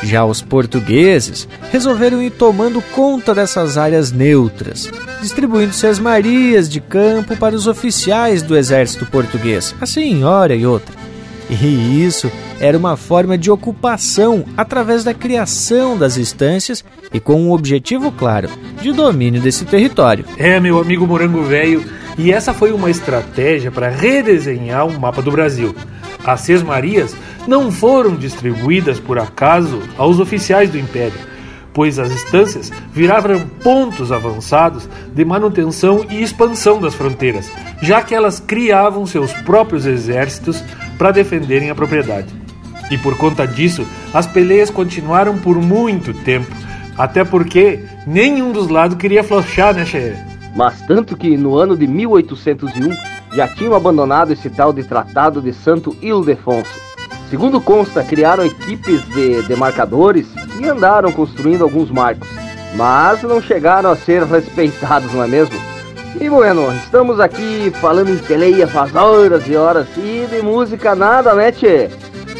[0.01, 4.89] Já os portugueses resolveram ir tomando conta dessas áreas neutras,
[5.21, 10.95] distribuindo-se as marias de campo para os oficiais do exército português, assim hora e outra.
[11.49, 12.31] E isso
[12.63, 16.81] era uma forma de ocupação através da criação das estâncias
[17.13, 18.47] e com um objetivo claro
[18.81, 20.23] de domínio desse território.
[20.37, 21.83] É, meu amigo Morango Velho,
[22.17, 25.75] e essa foi uma estratégia para redesenhar o mapa do Brasil.
[26.23, 27.13] As Seis Marias
[27.45, 31.19] não foram distribuídas por acaso aos oficiais do Império,
[31.73, 37.51] pois as estâncias viravam pontos avançados de manutenção e expansão das fronteiras,
[37.81, 40.63] já que elas criavam seus próprios exércitos
[40.97, 42.42] para defenderem a propriedade.
[42.93, 46.55] E por conta disso, as peleias continuaram por muito tempo,
[46.95, 50.15] até porque nenhum dos lados queria flochar, né, Che?
[50.55, 52.95] Mas tanto que no ano de 1801
[53.35, 56.69] já tinham abandonado esse tal de Tratado de Santo Ildefonso.
[57.31, 60.27] Segundo consta, criaram equipes de demarcadores
[60.61, 62.29] e andaram construindo alguns marcos,
[62.75, 65.59] mas não chegaram a ser respeitados, não é mesmo?
[66.21, 71.33] E bueno, estamos aqui falando em peleia faz horas e horas e de música nada,
[71.33, 71.89] né, tchê?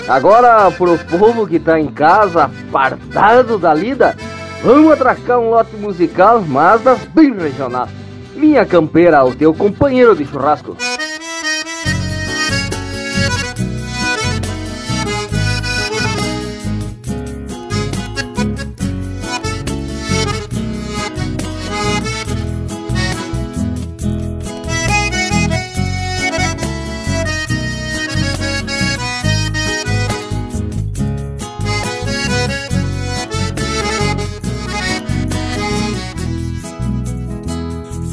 [0.08, 4.16] Agora, pro povo que tá em casa, apartado da lida,
[4.62, 7.89] vamos atracar um lote musical, mas das bem regionais.
[8.36, 10.76] Minha campeira, o teu companheiro de churrasco.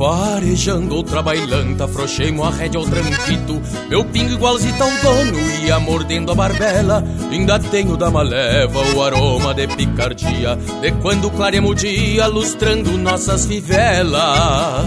[0.00, 6.32] Farejando outra bailanta, afrouxei-mo a rédea ao tranquito Meu pingo igualzinho ao dono ia mordendo
[6.32, 7.04] a barbela.
[7.30, 13.44] Ainda tenho da maleva o aroma de picardia De quando claremos o dia lustrando nossas
[13.44, 14.86] fivelas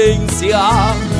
[0.00, 1.19] querência.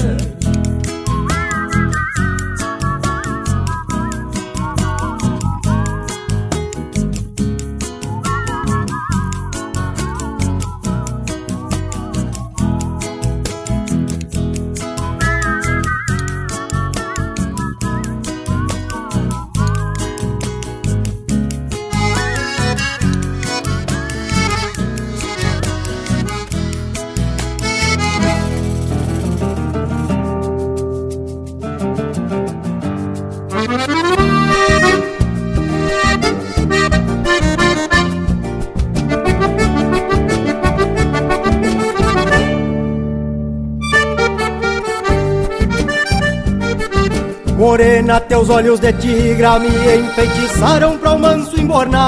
[48.11, 52.01] Morena, teus olhos de tigra me enfeitiçaram para o manso embornal.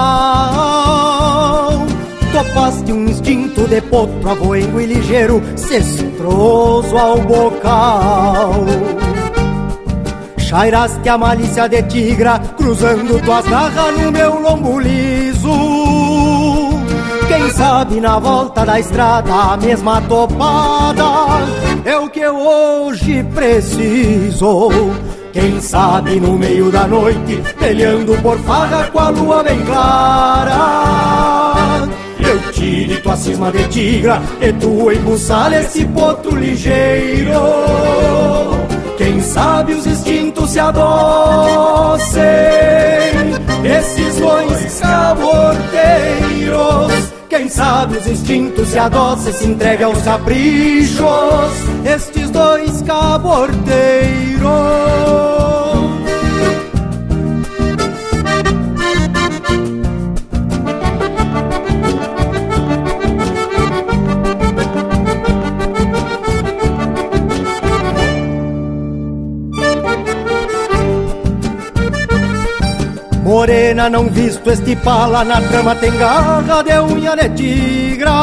[2.34, 8.66] Topaste um instinto de potro avoengo e ligeiro, cestroso ao bocal.
[10.38, 15.49] Chairaste a malícia de tigra, cruzando tuas garras no meu lombo liso.
[17.28, 21.06] Quem sabe na volta da estrada a mesma topada
[21.86, 24.70] é o que eu hoje preciso.
[25.34, 30.60] Quem sabe no meio da noite, peleando por farra com a lua bem clara.
[32.20, 37.34] Eu tire tua cisma de tigra e tu embuçar esse potro ligeiro.
[38.96, 42.22] Quem sabe os instintos se adocem,
[43.64, 45.64] esses dois caborteiros.
[47.36, 51.02] Quem sabe os instintos se adocem, se entregue aos caprichos,
[51.84, 55.33] estes dois caborteiros.
[73.44, 78.14] Morena, não visto este pala na trama tem garra de unha de tigra.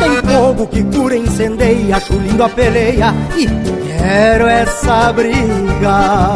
[0.00, 3.46] Tem fogo que cura, incendeia, acho lindo a peleia e
[3.96, 6.34] quero essa briga.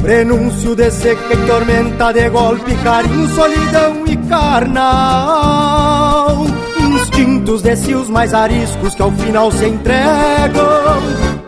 [0.00, 6.46] Prenúncio de seca e tormenta de golpe, carinho, solidão e carnal.
[6.80, 11.02] Instintos de cios mais ariscos que ao final se entregam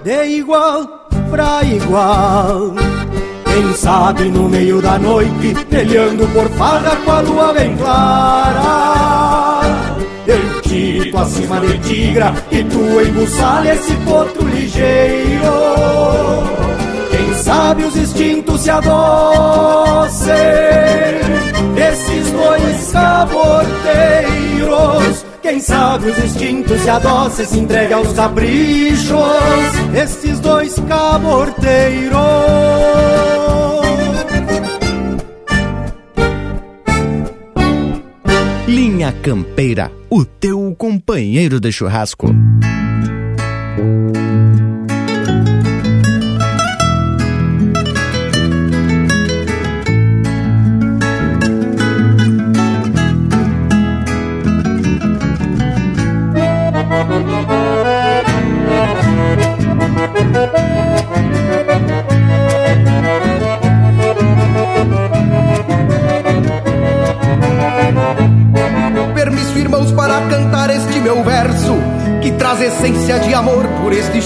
[0.05, 0.87] de igual
[1.31, 2.75] pra igual.
[3.53, 9.63] Quem sabe no meio da noite, trilhando por farra com a lua bem clara.
[10.25, 15.51] Eu tito acima de tigra e tu embuçalha esse potro ligeiro.
[17.11, 20.37] Quem sabe os instintos se adocem,
[21.77, 29.19] esses dois caborteiros quem sabe os instintos se adoça e se entrega aos caprichos
[29.95, 32.17] Estes dois caborteiros
[38.67, 42.29] Linha Campeira, o teu companheiro de churrasco.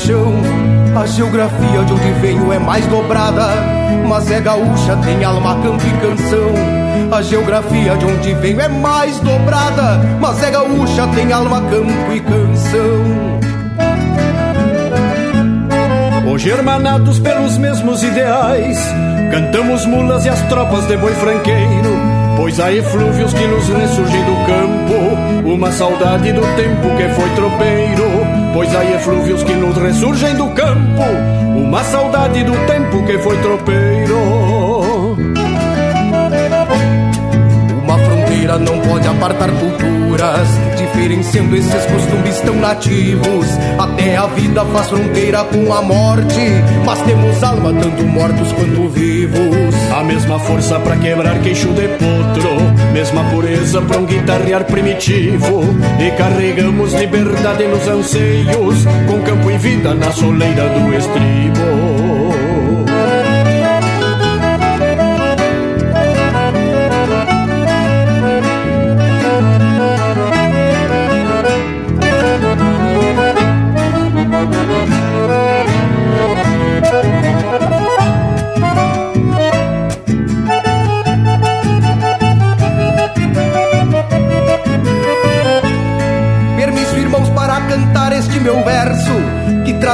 [0.07, 3.47] A geografia de onde venho é mais dobrada,
[4.07, 6.53] mas é gaúcha, tem alma, campo e canção.
[7.11, 12.21] A geografia de onde venho é mais dobrada, mas é gaúcha, tem alma, campo e
[12.21, 13.41] canção.
[16.31, 18.79] Hoje hermanados pelos mesmos ideais,
[19.31, 21.97] cantamos mulas e as tropas de boi franqueiro.
[22.37, 28.44] Pois há eflúvios que nos ressurgem do campo, uma saudade do tempo que foi tropeiro.
[28.55, 31.03] Pois há eflúvios que nos ressurgem do campo,
[31.57, 33.94] uma saudade do tempo que foi tropeiro.
[38.55, 43.47] Fronteira não pode apartar culturas, diferenciando esses costumes tão nativos.
[43.79, 49.75] Até a vida faz fronteira com a morte, mas temos alma tanto mortos quanto vivos.
[49.93, 55.63] A mesma força para quebrar queixo de potro, mesma pureza para um guitarrear primitivo.
[56.01, 62.24] E carregamos liberdade nos anseios, com campo e vida na soleira do estribo.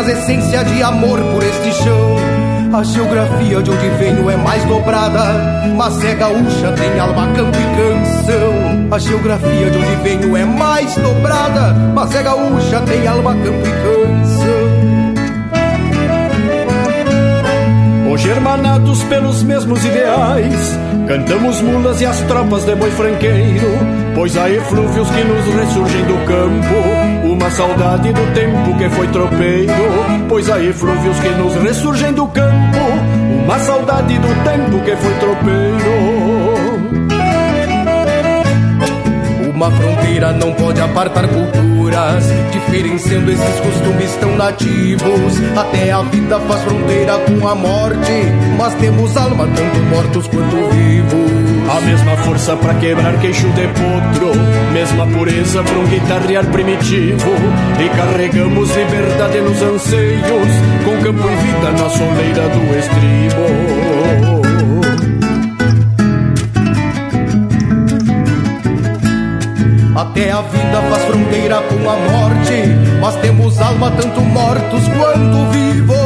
[0.01, 2.17] Traz essência de amor por este chão.
[2.73, 5.35] A geografia de onde venho é mais dobrada,
[5.77, 8.89] mas é gaúcha, tem alma, campo e canção.
[8.91, 13.71] A geografia de onde venho é mais dobrada, mas é gaúcha, tem alma, campo e
[13.71, 14.81] canção.
[18.11, 20.79] Hoje hermanados pelos mesmos ideais,
[21.09, 24.01] cantamos mulas e as tropas de boi franqueiro.
[24.15, 29.73] Pois há eflúvios que nos ressurgem do campo, uma saudade do tempo que foi tropeiro.
[30.29, 32.79] Pois há eflúvios que nos ressurgem do campo,
[33.45, 36.50] uma saudade do tempo que foi tropeiro.
[39.61, 45.35] Uma fronteira não pode apartar culturas, diferenciando esses costumes tão nativos.
[45.55, 48.25] Até a vida faz fronteira com a morte,
[48.57, 51.77] mas temos alma tanto mortos quanto vivos.
[51.77, 54.33] A mesma força para quebrar queixo de potro,
[54.73, 57.31] mesma pureza para um guitarrear primitivo.
[57.79, 60.53] E carregamos liberdade nos anseios,
[60.87, 64.40] com campo e vida na soleira do estribo.
[70.01, 72.55] Até a vida faz fronteira com a morte,
[73.03, 75.97] mas temos alma tanto mortos quanto vivos.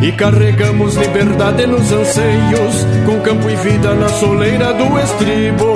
[0.00, 5.74] E carregamos liberdade nos anseios, com campo e vida na soleira do estribo.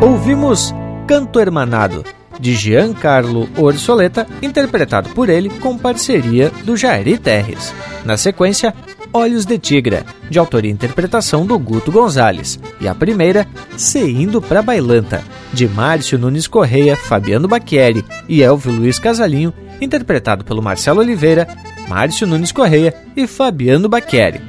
[0.00, 0.74] Ouvimos
[1.06, 2.02] Canto Hermanado,
[2.42, 7.72] de Giancarlo Orsoleta, interpretado por ele com parceria do Jairi Terres.
[8.04, 8.74] Na sequência,
[9.12, 12.58] Olhos de Tigra, de autoria e interpretação do Guto Gonzalez.
[12.80, 15.22] E a primeira, Se Indo Pra Bailanta,
[15.52, 21.46] de Márcio Nunes Correia, Fabiano Bacchieri e Elvio Luiz Casalinho, interpretado pelo Marcelo Oliveira,
[21.88, 24.40] Márcio Nunes Correia e Fabiano Bacchieri.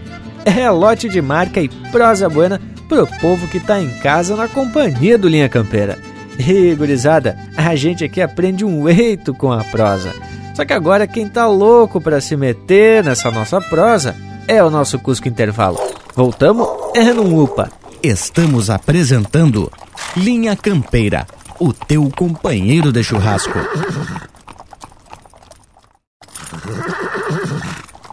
[0.43, 5.15] É lote de marca e prosa buena pro povo que tá em casa na companhia
[5.15, 5.99] do Linha Campeira.
[6.39, 10.13] E, gurizada, a gente aqui aprende um eito com a prosa.
[10.53, 14.15] Só que agora quem tá louco para se meter nessa nossa prosa
[14.47, 15.79] é o nosso Cusco Intervalo.
[16.15, 17.71] Voltamos é num UPA.
[18.01, 19.71] Estamos apresentando
[20.15, 21.25] Linha Campeira,
[21.59, 23.57] o teu companheiro de churrasco.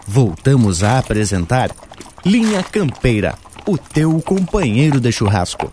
[0.06, 1.70] Voltamos a apresentar
[2.24, 3.34] Linha Campeira,
[3.66, 5.70] o teu companheiro de churrasco.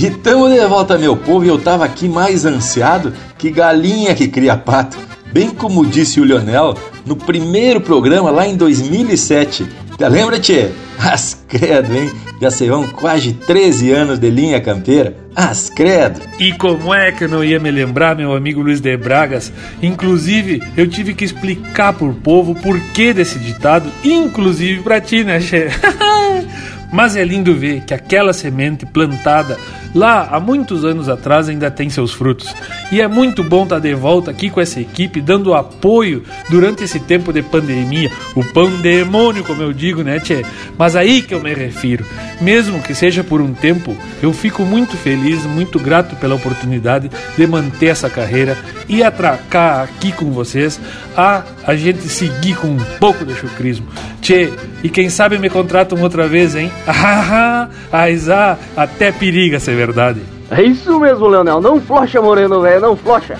[0.00, 4.28] E tamo de volta, meu povo, e eu tava aqui mais ansiado que galinha que
[4.28, 4.96] cria pato.
[5.32, 9.66] Bem como disse o Lionel no primeiro programa lá em 2007.
[9.98, 10.70] Lembra, Tchê?
[11.00, 12.12] As credo, hein?
[12.40, 15.16] Já se vão quase 13 anos de linha campeira.
[15.34, 16.20] As credo.
[16.38, 19.52] E como é que eu não ia me lembrar, meu amigo Luiz de Bragas?
[19.82, 25.40] Inclusive, eu tive que explicar pro povo o porquê desse ditado, inclusive pra ti, né,
[25.40, 25.66] Tchê?
[26.92, 29.58] Mas é lindo ver que aquela semente plantada
[29.94, 32.54] lá há muitos anos atrás ainda tem seus frutos.
[32.90, 36.98] E é muito bom estar de volta aqui com essa equipe, dando apoio durante esse
[37.00, 40.44] tempo de pandemia, o pandemônio, como eu digo, né, tchê?
[40.76, 42.04] Mas aí que eu me refiro.
[42.40, 47.46] Mesmo que seja por um tempo, eu fico muito feliz, muito grato pela oportunidade de
[47.46, 48.56] manter essa carreira
[48.88, 50.80] e atracar aqui com vocês
[51.16, 53.86] a a gente seguir com um pouco de chucrismo.
[54.22, 54.50] Tchê,
[54.82, 56.72] e quem sabe me contratam outra vez, hein?
[56.86, 60.20] Ah, ah, até periga ser verdade.
[60.50, 61.60] É isso mesmo, Leonel.
[61.60, 63.36] Não flocha, Moreno, velho, não flocha.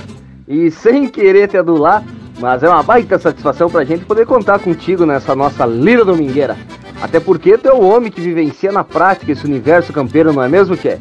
[0.46, 2.04] E sem querer te adular,
[2.38, 6.56] mas é uma baita satisfação pra gente poder contar contigo nessa nossa lira domingueira.
[7.02, 10.48] Até porque tu é o homem que vivencia na prática esse universo campeiro, não é
[10.48, 10.98] mesmo, Tchê?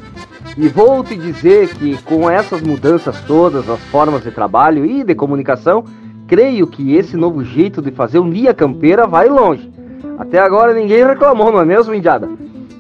[0.58, 5.14] E vou te dizer que com essas mudanças todas, as formas de trabalho e de
[5.14, 5.84] comunicação,
[6.28, 9.72] creio que esse novo jeito de fazer o Nia Campeira vai longe.
[10.18, 12.28] Até agora ninguém reclamou, não é mesmo, Indiada?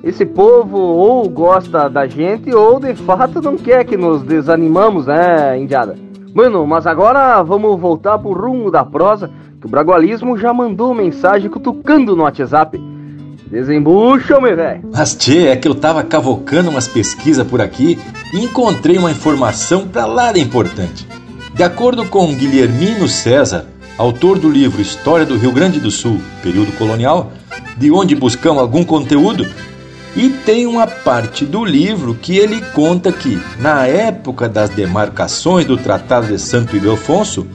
[0.04, 5.58] Esse povo ou gosta da gente ou de fato não quer que nos desanimamos, né,
[5.60, 5.95] Indiada?
[6.34, 9.30] Mano, mas agora vamos voltar pro rumo da prosa,
[9.60, 12.80] que o Bragualismo já mandou mensagem cutucando no WhatsApp.
[13.50, 14.84] Desembucha, meu velho.
[14.93, 17.98] Mas, tchê, é que eu tava cavocando umas pesquisas por aqui
[18.34, 21.08] e encontrei uma informação pra lá de importante.
[21.54, 23.66] De acordo com Guilhermino César,
[23.98, 27.32] autor do livro História do Rio Grande do Sul, período colonial,
[27.78, 29.48] de onde buscamos algum conteúdo,
[30.18, 35.78] e tem uma parte do livro que ele conta que, na época das demarcações do
[35.78, 37.45] Tratado de Santo Ildefonso,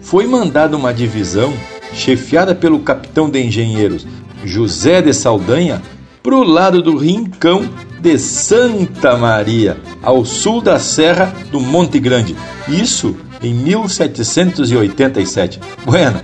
[0.00, 1.52] foi mandada uma divisão
[1.92, 4.06] chefiada pelo capitão de engenheiros
[4.44, 5.82] José de Saldanha
[6.22, 7.68] para o lado do rincão
[8.00, 12.36] de Santa Maria, ao sul da Serra do Monte Grande.
[12.68, 15.58] Isso em 1787.
[15.84, 16.20] Bueno,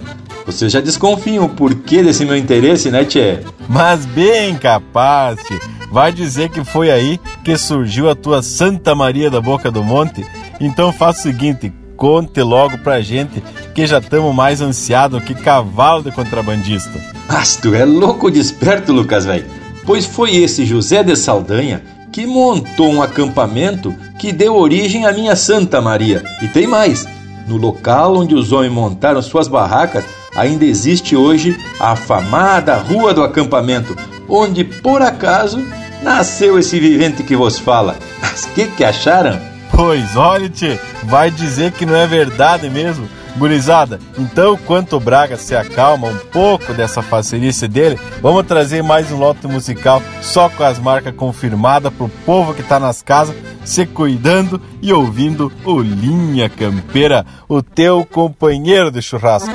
[0.47, 3.41] você já desconfia o porquê desse meu interesse, né, Tchê?
[3.69, 5.78] Mas bem capaz, tchê.
[5.91, 10.27] Vai dizer que foi aí que surgiu a tua Santa Maria da Boca do Monte?
[10.61, 13.43] Então faça o seguinte, conte logo pra gente
[13.75, 17.01] que já estamos mais ansiados que cavalo de contrabandista.
[17.29, 19.47] Mas tu é louco desperto, Lucas, velho.
[19.87, 21.83] Pois foi esse José de Saldanha
[22.13, 26.23] que montou um acampamento que deu origem à minha Santa Maria.
[26.43, 27.07] E tem mais:
[27.47, 30.05] no local onde os homens montaram suas barracas,
[30.37, 33.97] ainda existe hoje a afamada Rua do Acampamento,
[34.29, 35.65] onde por acaso
[36.03, 37.97] nasceu esse vivente que vos fala.
[38.21, 39.39] Mas que que acharam?
[39.71, 43.09] Pois olha, tchê, vai dizer que não é verdade mesmo?
[43.37, 49.13] Gurizada, então quanto o Braga se acalma um pouco dessa facerice dele, vamos trazer mais
[49.13, 53.87] um lote musical só com as marcas confirmadas pro povo que tá nas casas, se
[53.87, 59.53] cuidando e ouvindo o Linha Campeira, o teu companheiro de churrasco.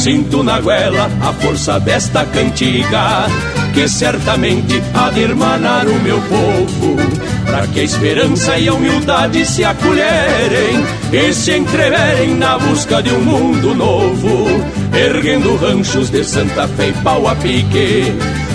[0.00, 3.26] Sinto na goela a força desta cantiga,
[3.74, 6.96] que certamente há de irmanar o meu povo,
[7.44, 10.82] para que a esperança e a humildade se acolherem
[11.12, 14.46] e se entreverem na busca de um mundo novo,
[14.94, 18.04] erguendo ranchos de Santa Fé e pau a pique,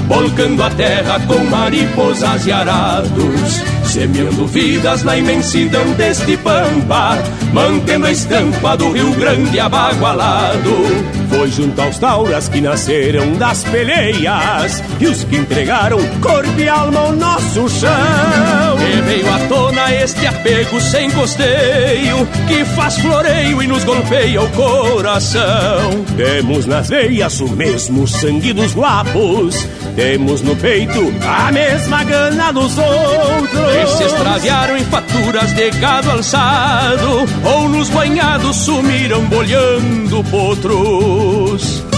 [0.07, 7.17] volcando a terra com mariposas e arados semeando vidas na imensidão deste pampa,
[7.53, 11.24] mantendo a estampa do Rio Grande abagualado.
[11.35, 17.01] Foi junto aos tauras que nasceram das peleias e os que entregaram corpo e alma
[17.01, 18.74] ao nosso chão.
[18.81, 24.49] E veio à tona este apego sem costeio que faz floreio e nos golpeia o
[24.51, 26.05] coração.
[26.15, 32.77] Temos nas veias o mesmo sangue dos guapos, temos no peito a mesma gana dos
[32.77, 33.75] outros.
[33.83, 41.94] E se extraviaram em faturas de gado alçado ou nos banhados sumiram bolhando potros.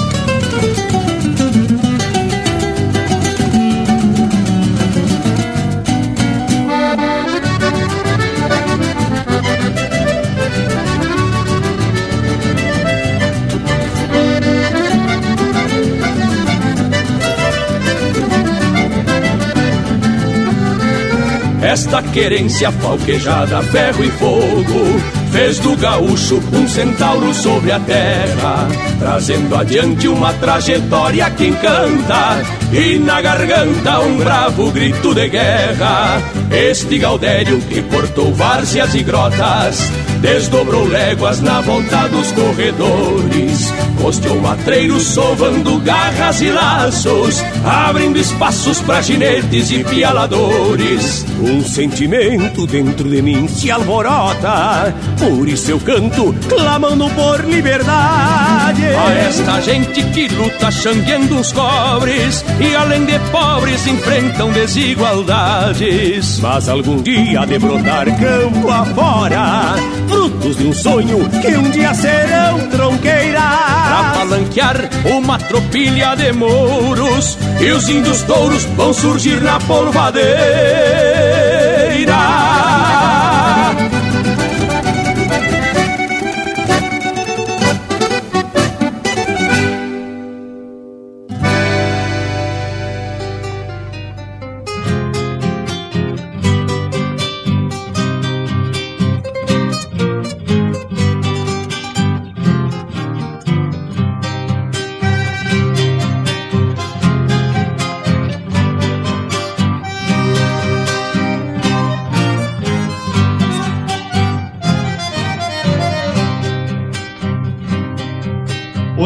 [21.77, 24.99] Esta querência falquejada, ferro e fogo,
[25.31, 28.67] fez do gaúcho um centauro sobre a terra,
[28.97, 32.41] trazendo adiante uma trajetória que encanta,
[32.73, 36.19] e na garganta um bravo grito de guerra.
[36.49, 45.03] Este Gaudério que cortou várzeas e grotas, desdobrou léguas na volta dos corredores, costeou matreiros
[45.03, 51.25] sovando garras e laços, abrindo espaços para ginetes e pialadores.
[51.39, 58.85] Um sentimento dentro de mim se alvorota, por isso eu canto, clamando por liberdade.
[58.85, 66.39] A esta gente que luta xangueando os cobres, e além de pobres enfrentam desigualdades.
[66.39, 69.75] Mas algum dia de brotar campo afora,
[70.07, 73.39] frutos de um sonho que um dia serão tronqueira.
[73.39, 81.06] Pra palanquear uma tropilha de mouros, e os índios touros vão surgir na polvadeira.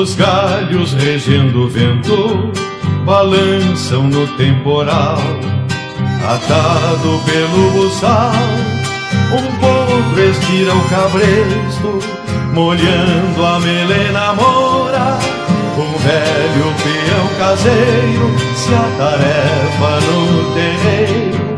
[0.01, 2.51] Os galhos regendo o vento
[3.05, 5.19] balançam no temporal,
[6.27, 8.33] atado pelo buçal.
[9.31, 11.99] Um povo estira o cabresto,
[12.51, 15.19] molhando a melena mora.
[15.77, 20.19] Um velho peão caseiro se atarefa no
[20.55, 21.55] terreiro,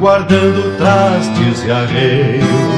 [0.00, 2.72] guardando trastes e arreios.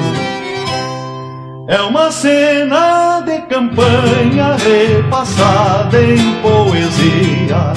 [1.68, 3.03] É uma cena
[3.48, 7.72] campanha repassada em poesia,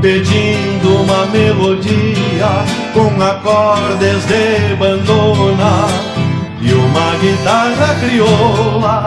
[0.00, 5.86] pedindo uma melodia com acordes de bandona
[6.60, 9.06] e uma guitarra crioula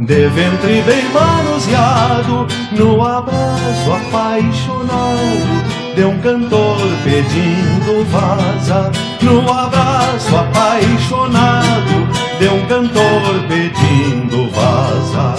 [0.00, 2.46] de ventre bem manuseado.
[2.72, 5.62] No abraço apaixonado
[5.94, 8.90] de um cantor pedindo vaza.
[9.20, 14.11] No abraço apaixonado de um cantor pedindo
[14.52, 15.34] vaza.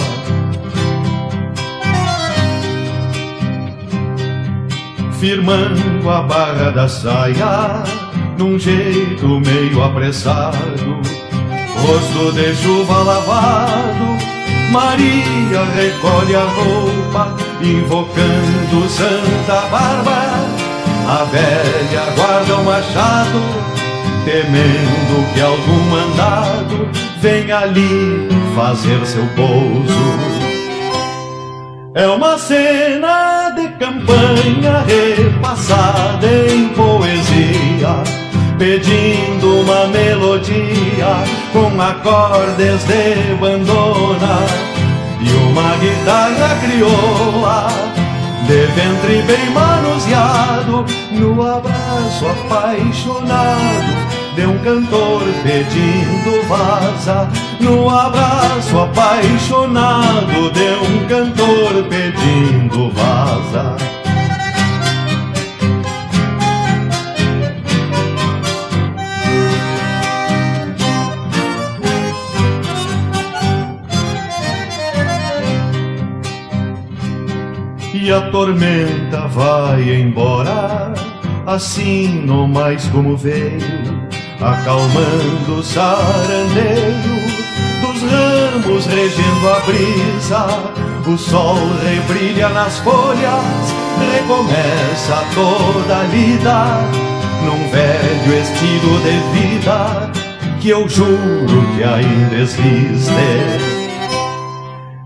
[5.18, 7.82] Firmando a barra da saia,
[8.36, 11.00] num jeito meio apressado,
[11.80, 14.18] rosto de chuva lavado,
[14.70, 20.64] Maria recolhe a roupa, invocando Santa Bárbara.
[21.06, 23.74] A velha guarda o machado
[24.24, 26.88] temendo que algum mandado
[27.20, 30.44] venha ali fazer seu pouso.
[31.94, 38.02] É uma cena de campanha repassada em poesia,
[38.58, 41.14] pedindo uma melodia
[41.52, 44.38] com acordes de bandona
[45.20, 47.68] e uma guitarra crioula
[48.46, 57.28] de ventre bem manuseado, no abraço apaixonado de um cantor pedindo vaza,
[57.60, 63.76] no abraço apaixonado de um cantor pedindo vaza.
[77.94, 80.92] E a tormenta vai embora,
[81.46, 84.03] assim não mais como veio
[84.40, 87.24] acalmando o sarandeio
[87.80, 90.46] dos ramos regendo a brisa.
[91.06, 93.74] O sol rebrilha nas folhas,
[94.12, 96.80] recomeça toda a lida
[97.44, 100.10] num velho estilo de vida
[100.60, 103.12] que eu juro que ainda existe.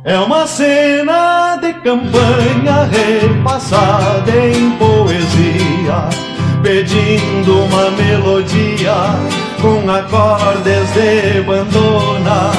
[0.05, 6.28] É uma cena de campanha repassada em poesia
[6.63, 8.95] pedindo uma melodia
[9.61, 12.51] com acordes de bandona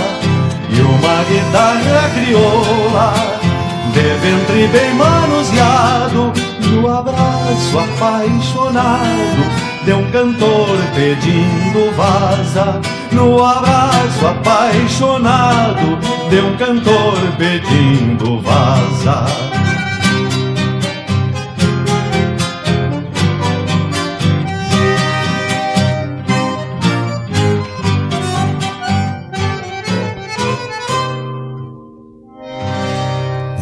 [0.70, 3.14] e uma guitarra crioula
[3.94, 6.32] de ventre bem manuseado
[6.72, 12.80] no abraço apaixonado de um cantor pedindo vaza.
[13.12, 15.98] No abraço apaixonado
[16.30, 19.69] de um cantor pedindo vaza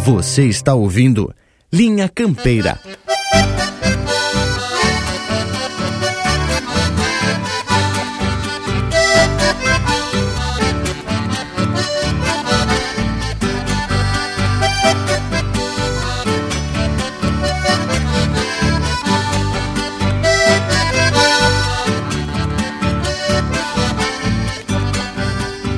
[0.07, 1.35] Você está ouvindo
[1.69, 2.79] Linha Campeira.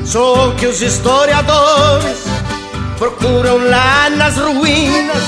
[0.06, 2.29] Sou que os historiadores
[3.00, 5.24] procuram lá nas ruínas,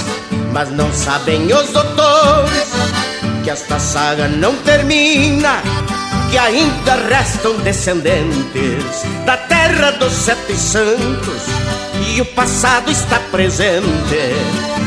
[0.51, 2.69] mas não sabem os doutores
[3.43, 5.63] que esta saga não termina,
[6.29, 11.43] que ainda restam descendentes da terra dos sete santos
[12.13, 13.87] e o passado está presente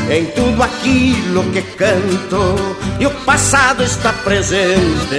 [0.09, 2.77] em tudo aquilo que canto.
[2.99, 5.15] E o passado está presente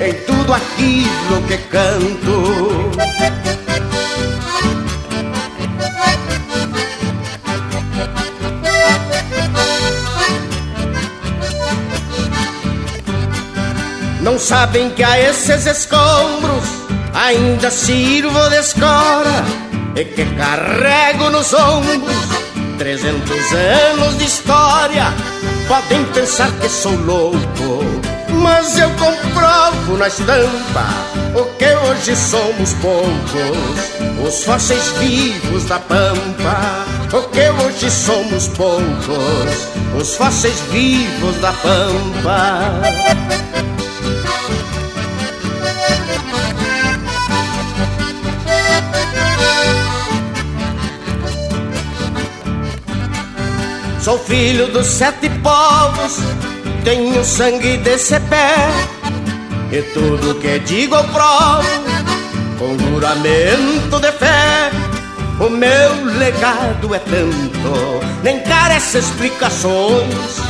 [0.00, 3.65] em tudo aquilo que canto.
[14.26, 16.64] Não sabem que a esses escombros
[17.14, 19.44] ainda sirvo de escora
[19.94, 22.16] e que carrego nos ombros
[22.76, 25.14] trezentos anos de história.
[25.68, 27.84] Podem pensar que sou louco,
[28.42, 30.88] mas eu comprovo na estampa
[31.32, 36.84] o que hoje somos poucos, os fósseis vivos da pampa.
[37.12, 42.82] O que hoje somos poucos, os fósseis vivos da pampa.
[54.06, 56.18] Sou filho dos sete povos,
[56.84, 58.54] tenho sangue desse pé.
[59.72, 61.66] E tudo que digo eu provo,
[62.56, 64.70] com juramento de fé.
[65.40, 70.40] O meu legado é tanto, nem carece explicações.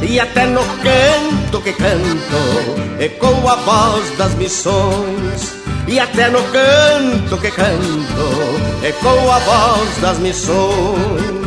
[0.00, 5.52] E até no canto que canto, ecoa a voz das missões.
[5.86, 11.42] E até no canto que canto, ecoa a voz das missões.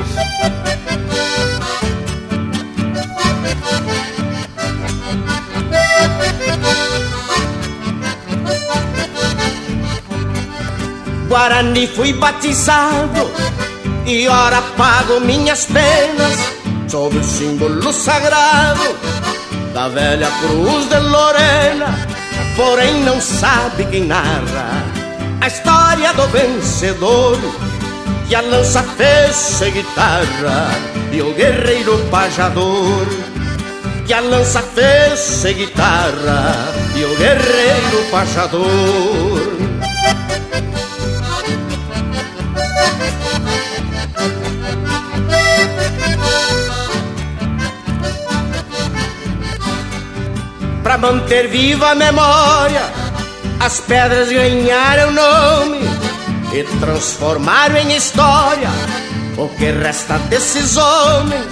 [11.27, 13.31] Guarani fui batizado
[14.05, 16.37] e ora pago minhas penas
[16.87, 18.95] sob o símbolo sagrado
[19.73, 21.87] da velha cruz de Lorena.
[22.55, 24.83] Porém, não sabe quem narra
[25.41, 27.37] a história do vencedor
[28.27, 30.69] que a lança fez ser guitarra
[31.11, 33.05] e o guerreiro pajador.
[34.07, 39.55] Que a lança fez ser guitarra e o guerreiro pajador.
[50.95, 52.83] Para manter viva a memória,
[53.59, 55.79] as pedras ganharam nome
[56.53, 58.69] e transformaram em história.
[59.37, 61.47] O que resta desses homens,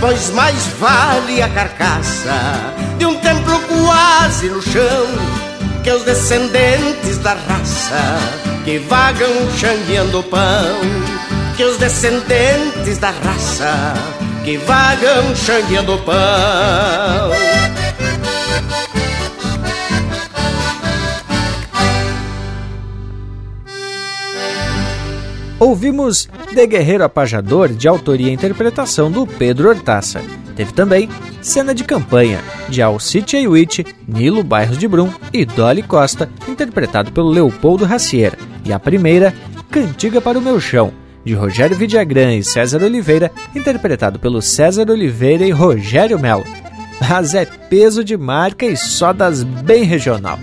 [0.00, 2.32] pois mais vale a carcaça
[2.96, 5.06] de um templo quase no chão
[5.84, 8.18] que os descendentes da raça
[8.64, 9.28] que vagam
[9.58, 10.80] xangueando pão,
[11.58, 13.92] que os descendentes da raça
[14.46, 17.87] que vagam xangueando pão.
[25.60, 30.22] Ouvimos De Guerreiro Apajador, de autoria e interpretação do Pedro Hortaça.
[30.54, 31.08] Teve também
[31.42, 37.30] Cena de Campanha, de Alcite Aiwit, Nilo Bairros de Brum e Dolly Costa, interpretado pelo
[37.30, 38.38] Leopoldo Racier.
[38.64, 39.34] E a primeira,
[39.68, 40.92] Cantiga para o Meu Chão,
[41.24, 46.44] de Rogério Vidagrã e César Oliveira, interpretado pelo César Oliveira e Rogério Melo.
[47.00, 50.38] Mas é peso de marca e só das bem regional.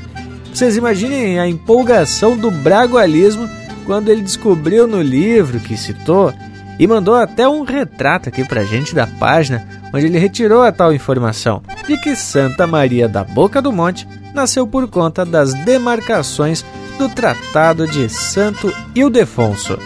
[0.54, 3.50] Vocês imaginem a empolgação do bragualismo
[3.86, 6.34] quando ele descobriu no livro que citou
[6.78, 10.94] e mandou até um retrato aqui pra gente da página onde ele retirou a tal
[10.94, 16.66] informação de que Santa Maria da Boca do Monte nasceu por conta das demarcações
[16.98, 19.80] do Tratado de Santo Ildefonso.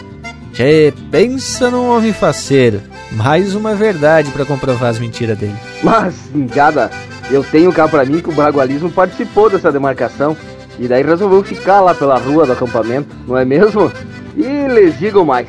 [0.52, 2.82] Che, pensa num homem faceiro.
[3.12, 5.56] Mais uma verdade para comprovar as mentiras dele.
[5.82, 6.90] Mas, engada,
[7.30, 10.36] eu tenho cá para mim que o bragualismo participou dessa demarcação
[10.80, 13.92] e daí resolveu ficar lá pela rua do acampamento, não é mesmo?
[14.34, 15.48] E lhes digo mais: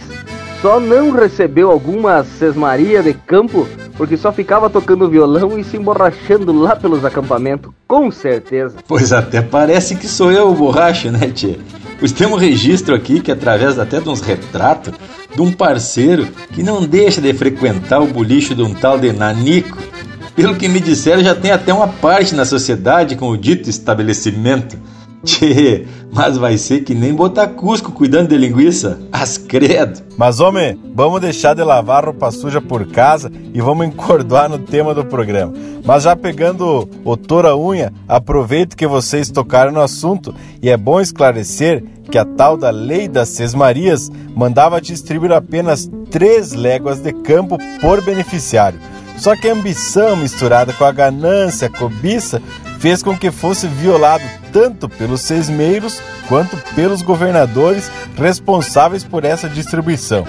[0.62, 3.68] só não recebeu alguma sesmaria de campo
[3.98, 8.76] porque só ficava tocando violão e se emborrachando lá pelos acampamentos, com certeza.
[8.88, 11.58] Pois até parece que sou eu o borracha, né, tchê?
[12.00, 14.94] Pois tem um registro aqui que, através até de uns retratos,
[15.36, 19.78] de um parceiro que não deixa de frequentar o bulicho de um tal de Nanico.
[20.36, 24.78] Pelo que me disseram, já tem até uma parte na sociedade com o dito estabelecimento.
[25.24, 29.00] Tchê, mas vai ser que nem botar Cusco cuidando de linguiça.
[29.12, 30.02] As credo.
[30.18, 34.94] Mas, homem, vamos deixar de lavar roupa suja por casa e vamos encordoar no tema
[34.94, 35.54] do programa.
[35.86, 41.00] Mas já pegando o Tora Unha, aproveito que vocês tocaram no assunto e é bom
[41.00, 47.58] esclarecer que a tal da Lei das Sesmarias mandava distribuir apenas três léguas de campo
[47.80, 48.80] por beneficiário.
[49.22, 52.42] Só que a ambição misturada com a ganância, a cobiça,
[52.80, 60.26] fez com que fosse violado tanto pelos sesmeiros quanto pelos governadores responsáveis por essa distribuição.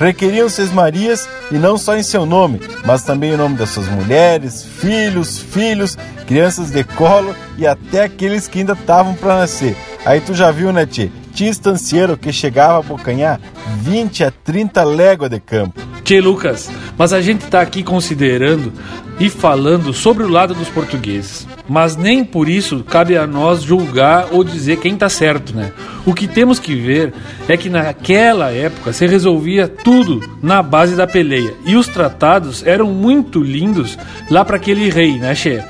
[0.00, 4.64] Requeriam sesmarias e não só em seu nome, mas também em nome das suas mulheres,
[4.64, 5.96] filhos, filhos,
[6.26, 9.76] crianças de colo e até aqueles que ainda estavam para nascer.
[10.04, 11.08] Aí tu já viu, né, tchê?
[11.42, 13.40] Estancieiro que chegava a bocanhar
[13.80, 15.80] 20 a 30 léguas de campo.
[16.04, 18.72] Tchê Lucas, mas a gente está aqui considerando
[19.18, 21.46] e falando sobre o lado dos portugueses.
[21.68, 25.72] Mas nem por isso cabe a nós julgar ou dizer quem está certo, né?
[26.04, 27.14] O que temos que ver
[27.48, 31.54] é que naquela época se resolvia tudo na base da peleia.
[31.64, 33.96] E os tratados eram muito lindos
[34.30, 35.62] lá para aquele rei, né, Che?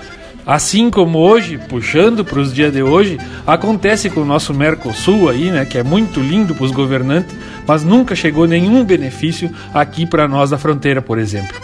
[0.47, 5.51] Assim como hoje, puxando para os dias de hoje, acontece com o nosso Mercosul aí,
[5.51, 7.35] né, que é muito lindo para os governantes,
[7.67, 11.57] mas nunca chegou nenhum benefício aqui para nós da fronteira, por exemplo.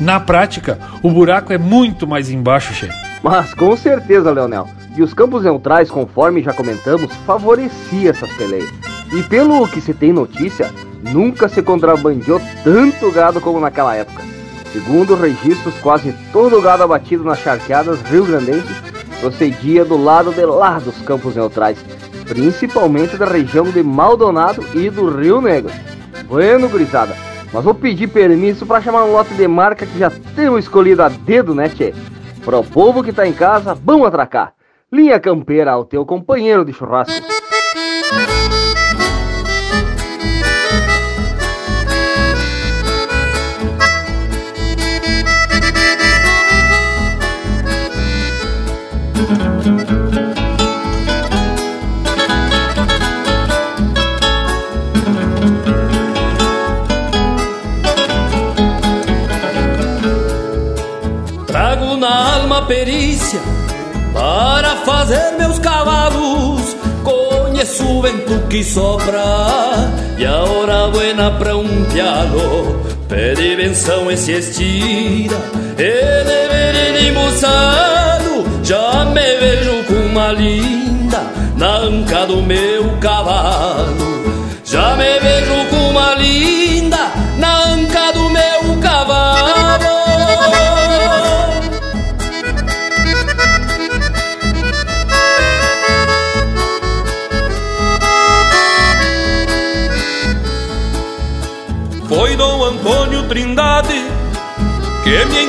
[0.00, 2.88] Na prática, o buraco é muito mais embaixo, Che.
[3.20, 4.68] Mas com certeza, Leonel.
[4.96, 8.72] E os campos neutrais, conforme já comentamos, favorecia essas peleias.
[9.12, 10.70] E pelo que se tem notícia,
[11.02, 14.37] nunca se contrabandeou tanto gado como naquela época.
[14.72, 18.76] Segundo registros, quase todo o gado abatido nas charqueadas rio-grandenses
[19.20, 21.78] procedia do lado de lá dos campos neutrais,
[22.26, 25.72] principalmente da região de Maldonado e do Rio Negro.
[26.26, 27.16] Bueno, gurizada,
[27.52, 31.08] mas vou pedir permisso para chamar um lote de marca que já temos escolhido a
[31.08, 31.94] dedo, né, tchê?
[32.46, 34.54] O povo que tá em casa, vamos atracar.
[34.90, 37.12] Linha Campeira, o teu companheiro de churrasco.
[62.68, 63.40] Perícia
[64.12, 66.76] para fazer meus cavalos.
[67.02, 69.24] Conheço o vento que sopra
[70.16, 72.80] e a hora buena pra um pialo.
[73.08, 75.36] Pede benção e se estira,
[75.78, 81.22] e de ver embuçado, já me vejo com uma linda
[81.56, 84.18] na anca do meu cavalo.
[84.62, 85.67] Já me vejo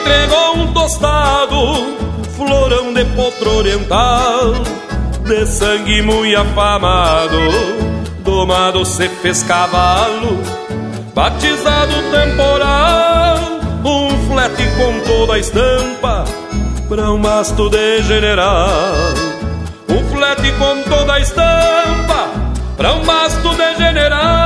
[0.09, 1.95] entregou um tostado,
[2.35, 4.53] florão de potro oriental,
[5.23, 7.37] de sangue muito afamado.
[8.23, 10.39] Domado se fez cavalo,
[11.13, 13.37] batizado temporal,
[13.85, 16.25] um flete com toda a estampa,
[16.87, 18.57] pra um masto de general.
[19.89, 22.29] Um flete com toda a estampa,
[22.75, 24.38] pra um masto de general.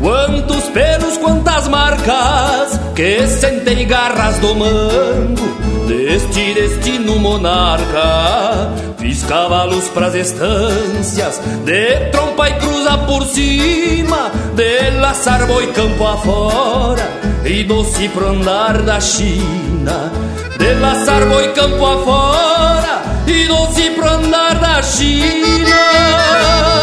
[0.00, 8.72] Quantos pelos, quantas marcas, que sentei garras do mango, deste destino monarca.
[8.98, 17.08] Fiz cavalos pras estâncias, de trompa e cruza por cima, de laçar boi campo afora,
[17.44, 20.10] e doce pro andar da China.
[20.58, 26.75] De laçar boi campo afora, e doce pro andar da China.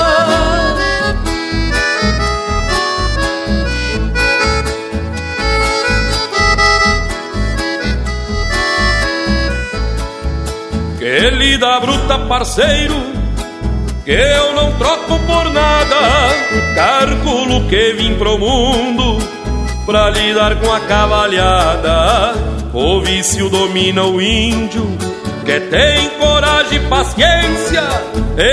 [11.24, 13.02] Que lida bruta, parceiro,
[14.04, 15.96] que eu não troco por nada.
[16.76, 19.20] Cálculo que vim pro mundo
[19.86, 22.34] pra lidar com a cavalhada.
[22.74, 24.86] O vício domina o índio,
[25.46, 27.84] que tem coragem e paciência.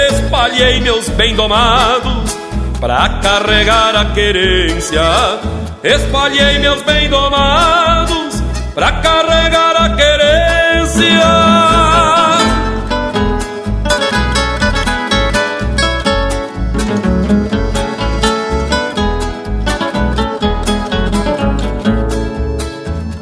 [0.09, 2.37] Espalhei meus bem domados
[2.79, 5.03] pra carregar a querência.
[5.83, 8.41] Espalhei meus bem domados
[8.77, 11.80] pra carregar a querência.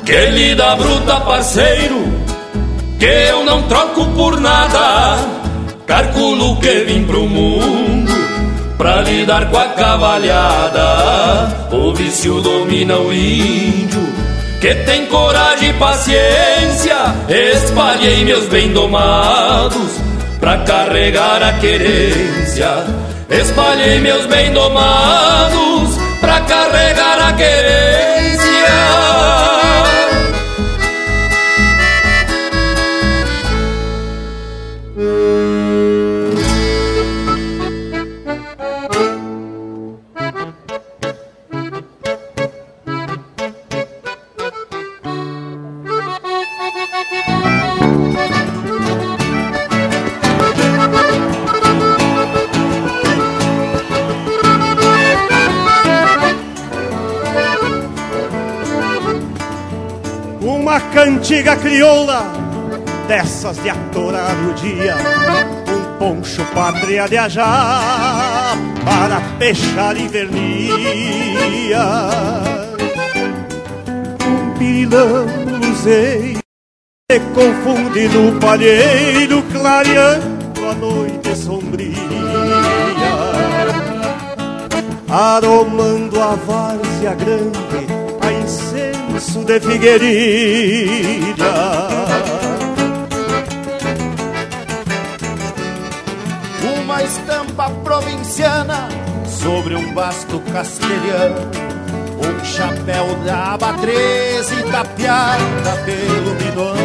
[0.09, 2.11] Que lida bruta, parceiro,
[2.99, 5.19] que eu não troco por nada.
[5.87, 8.11] Calculo que vim pro mundo
[8.79, 11.69] pra lidar com a cavalhada.
[11.73, 14.01] O vício domina o índio,
[14.63, 16.97] que tem coragem e paciência.
[17.29, 19.91] Espalhei meus bem domados
[20.41, 22.83] pra carregar a querência.
[23.29, 28.28] Espalhei meus bem domados pra carregar a querência.
[61.29, 62.23] Uma cantiga crioula
[63.07, 64.97] dessas de atorar o dia
[65.69, 71.85] Um poncho pátria de ajá para peixar invernia
[74.27, 75.27] Um pirilão
[75.61, 76.41] luzeiro
[77.13, 81.95] se confunde no palheiro Clareando a noite sombria.
[85.11, 88.08] Aromando a várzea grande
[89.19, 91.45] incenso de figueirilha
[96.81, 98.89] Uma estampa provinciana
[99.27, 101.51] sobre um vasto castelhano
[102.17, 106.79] Um chapéu da aba 13 tapeada pelo minuano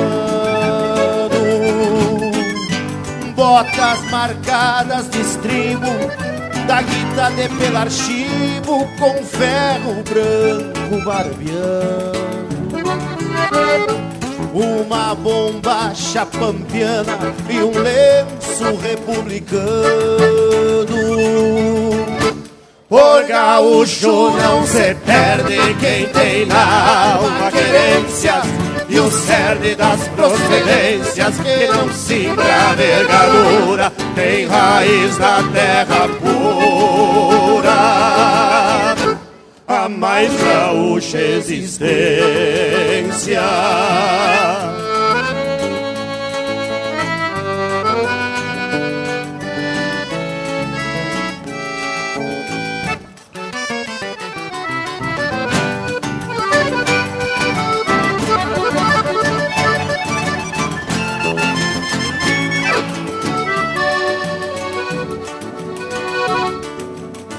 [3.35, 6.22] Botas marcadas de estribo
[6.67, 12.23] da guita de pelarchivo com ferro branco barbeando
[14.53, 17.17] uma bombacha pampiana
[17.49, 19.43] e um lenço republicano.
[22.93, 28.45] Por gaúcho não se perde quem tem na alma querências
[28.87, 31.89] e o cerne das procedências que não
[32.37, 37.73] a vergadura tem raiz na terra pura
[39.67, 41.73] a mais gaúcha existência.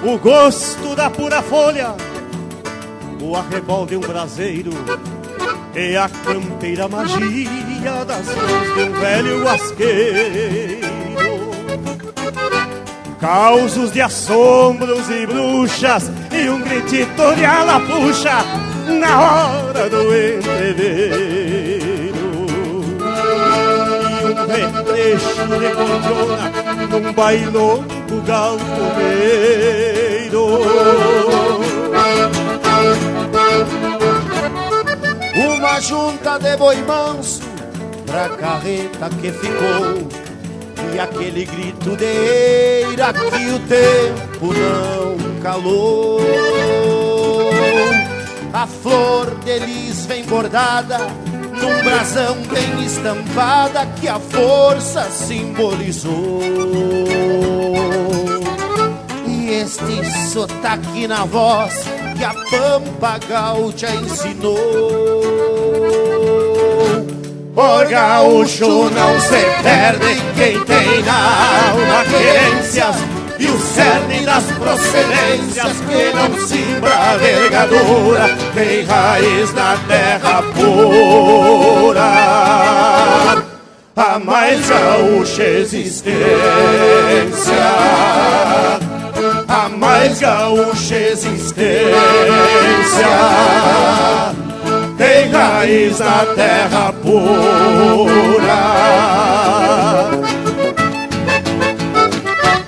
[0.06, 1.94] O gosto da pura folha,
[3.22, 4.70] o arrebol de um braseiro
[5.74, 10.94] e a campeira magia das mãos de um velho asqueiro.
[13.18, 18.44] Causos de assombros e bruxas e um gritito de alapuxa
[19.00, 21.24] na hora do entreveiro.
[24.20, 29.84] E um retrecho de cordiona num bailongo galponeiro.
[35.36, 37.42] Uma junta de boi manso
[38.06, 40.08] pra carreta que ficou
[40.94, 46.20] E aquele grito de eira que o tempo não calou
[48.52, 50.98] A flor de lis vem bordada
[51.60, 56.40] num brasão bem estampada Que a força simbolizou.
[59.26, 61.74] E este sotaque na voz
[62.16, 64.56] que a pampa gaúcha ensinou.
[67.54, 73.13] Por gaúcho não se perde quem tem na alma querências
[73.44, 76.30] E o cerne das procedências que não
[76.90, 82.12] a vergadura Tem raiz na terra pura
[83.94, 86.14] A mais gaúcha existência
[89.48, 91.94] A mais gaúcha existência.
[94.96, 97.24] Tem raiz na terra pura.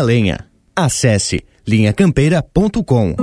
[0.00, 0.38] É lenha.
[0.74, 3.14] Acesse linhacampeira.com.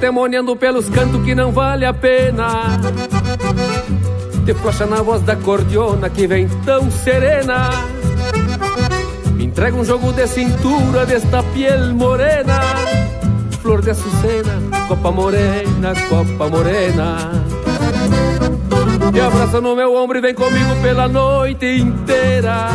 [0.00, 2.78] Temoniando pelos cantos que não vale a pena.
[4.46, 7.70] Te flocha na voz da cordiona que vem tão serena.
[9.34, 12.60] Me entrega um jogo de cintura desta piel morena.
[13.60, 17.44] Flor de açucena, copa morena, copa morena.
[19.12, 22.68] Me abraça no meu ombro e vem comigo pela noite inteira.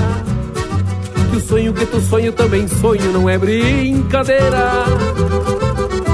[1.32, 4.84] Que o sonho que tu sonho também sonho, não é brincadeira.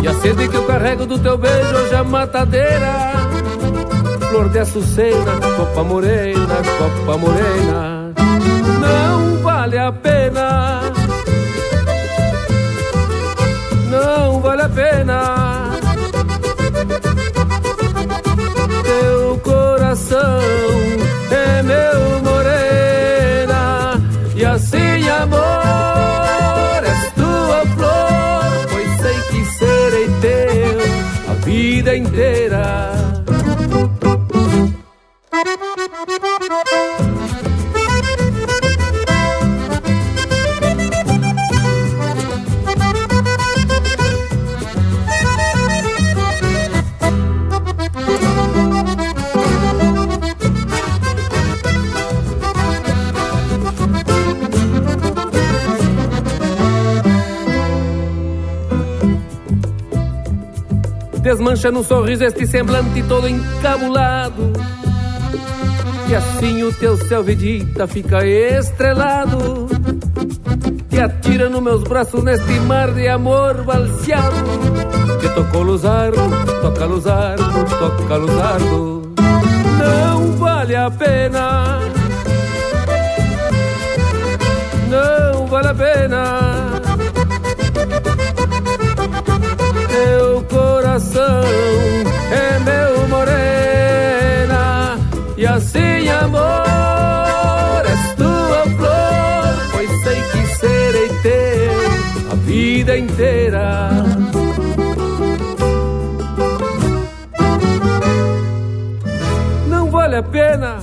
[0.01, 3.11] E a sede que eu carrego do teu beijo hoje é matadeira.
[4.29, 8.13] Flor de açucena, copa morena, copa morena.
[8.79, 10.81] Não vale a pena.
[13.89, 15.69] Não vale a pena.
[18.83, 20.39] Teu coração
[21.31, 24.01] é meu morena.
[24.35, 25.68] E assim amor
[31.79, 32.38] vida inteira
[61.49, 64.53] Desmancha num sorriso este semblante todo encabulado.
[66.07, 69.67] E assim o teu céu vedita fica estrelado.
[70.89, 74.35] Te atira nos meus braços neste mar de amor balseado
[75.21, 76.19] Que tocou luzardo,
[76.61, 77.43] toca luzardo,
[77.77, 79.13] toca luzardo
[79.79, 81.79] Não vale a pena.
[84.89, 86.68] Não vale a pena
[90.49, 91.43] coração
[92.31, 94.97] é meu morena
[95.37, 101.79] E assim amor és tua flor Pois sei que serei teu
[102.31, 103.89] a vida inteira.
[109.67, 110.77] Não vale a pena.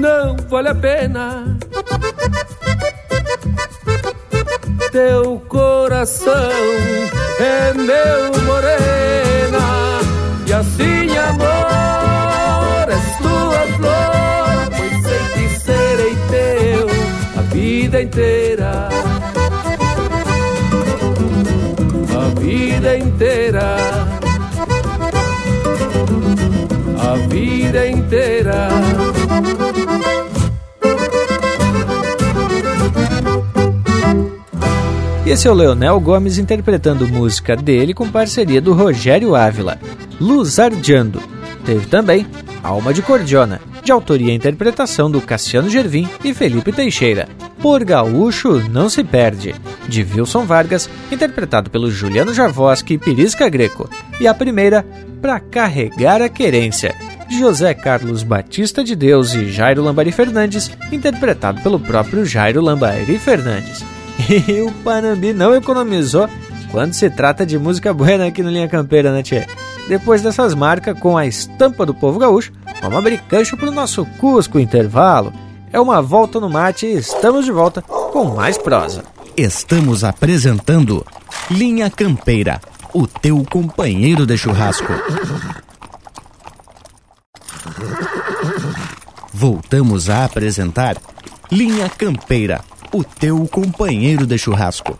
[0.00, 1.56] Não vale a pena.
[4.90, 5.43] Teu
[5.94, 6.50] coração
[7.38, 10.00] é meu morena
[10.44, 11.63] e assim amor
[35.34, 39.80] esse é o Leonel Gomes interpretando música dele com parceria do Rogério Ávila,
[40.20, 41.20] Luzardiando.
[41.66, 42.24] Teve também
[42.62, 47.28] Alma de Cordiona, de autoria e interpretação do Cassiano Gervim e Felipe Teixeira.
[47.60, 49.56] Por Gaúcho Não Se Perde,
[49.88, 53.90] de Wilson Vargas, interpretado pelo Juliano Javoski e Pirisca Greco.
[54.20, 54.86] E a primeira,
[55.20, 56.94] Pra Carregar a Querência,
[57.28, 63.18] de José Carlos Batista de Deus e Jairo Lambari Fernandes, interpretado pelo próprio Jairo Lambari
[63.18, 63.84] Fernandes.
[64.48, 66.28] E o Panambi não economizou
[66.70, 69.46] quando se trata de música buena aqui no Linha Campeira, né, tchê?
[69.88, 74.58] Depois dessas marcas com a estampa do povo gaúcho, vamos abrir cancho pro nosso Cusco
[74.58, 75.32] Intervalo.
[75.72, 79.04] É uma volta no mate e estamos de volta com mais prosa.
[79.36, 81.04] Estamos apresentando
[81.50, 82.60] Linha Campeira,
[82.94, 84.92] o teu companheiro de churrasco.
[89.32, 90.96] Voltamos a apresentar
[91.50, 92.62] Linha Campeira,
[92.94, 94.96] o teu companheiro de churrasco.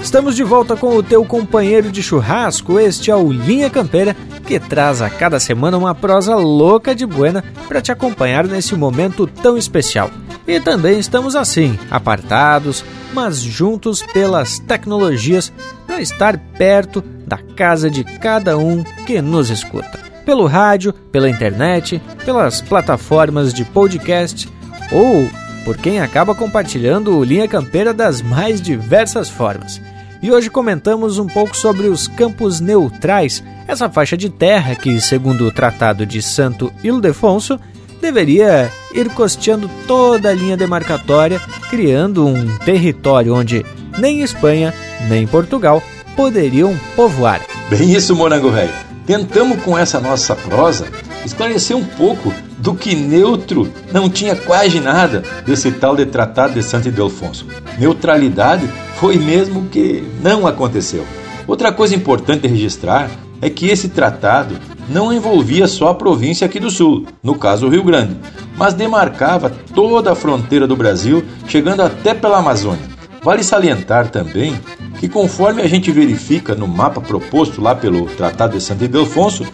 [0.00, 2.78] Estamos de volta com o teu companheiro de churrasco.
[2.78, 4.14] Este é o Linha Campeira,
[4.46, 9.26] que traz a cada semana uma prosa louca de buena para te acompanhar nesse momento
[9.26, 10.12] tão especial.
[10.46, 15.52] E também estamos assim, apartados, mas juntos pelas tecnologias
[15.88, 19.98] para estar perto da casa de cada um que nos escuta.
[20.24, 24.48] Pelo rádio, pela internet, pelas plataformas de podcast
[24.92, 25.28] ou
[25.64, 29.80] por quem acaba compartilhando o Linha Campeira das mais diversas formas.
[30.20, 35.46] E hoje comentamos um pouco sobre os campos neutrais, essa faixa de terra que, segundo
[35.46, 37.58] o Tratado de Santo Ildefonso,
[38.00, 41.40] deveria ir costeando toda a linha demarcatória,
[41.70, 43.64] criando um território onde
[43.98, 44.74] nem Espanha
[45.08, 45.82] nem Portugal
[46.16, 47.40] poderiam povoar.
[47.70, 48.72] Bem isso, Morango Velho.
[49.06, 50.88] Tentamos com essa nossa prosa
[51.24, 56.62] esclarecer um pouco do que neutro não tinha quase nada desse tal de Tratado de
[56.62, 57.46] Santo Ildefonso.
[57.78, 61.04] Neutralidade foi mesmo que não aconteceu.
[61.46, 64.56] Outra coisa importante registrar é que esse tratado
[64.88, 68.16] não envolvia só a província aqui do sul, no caso o Rio Grande,
[68.56, 72.97] mas demarcava toda a fronteira do Brasil, chegando até pela Amazônia.
[73.28, 74.58] Vale salientar também
[74.98, 79.44] que, conforme a gente verifica no mapa proposto lá pelo Tratado de Santo Ildefonso,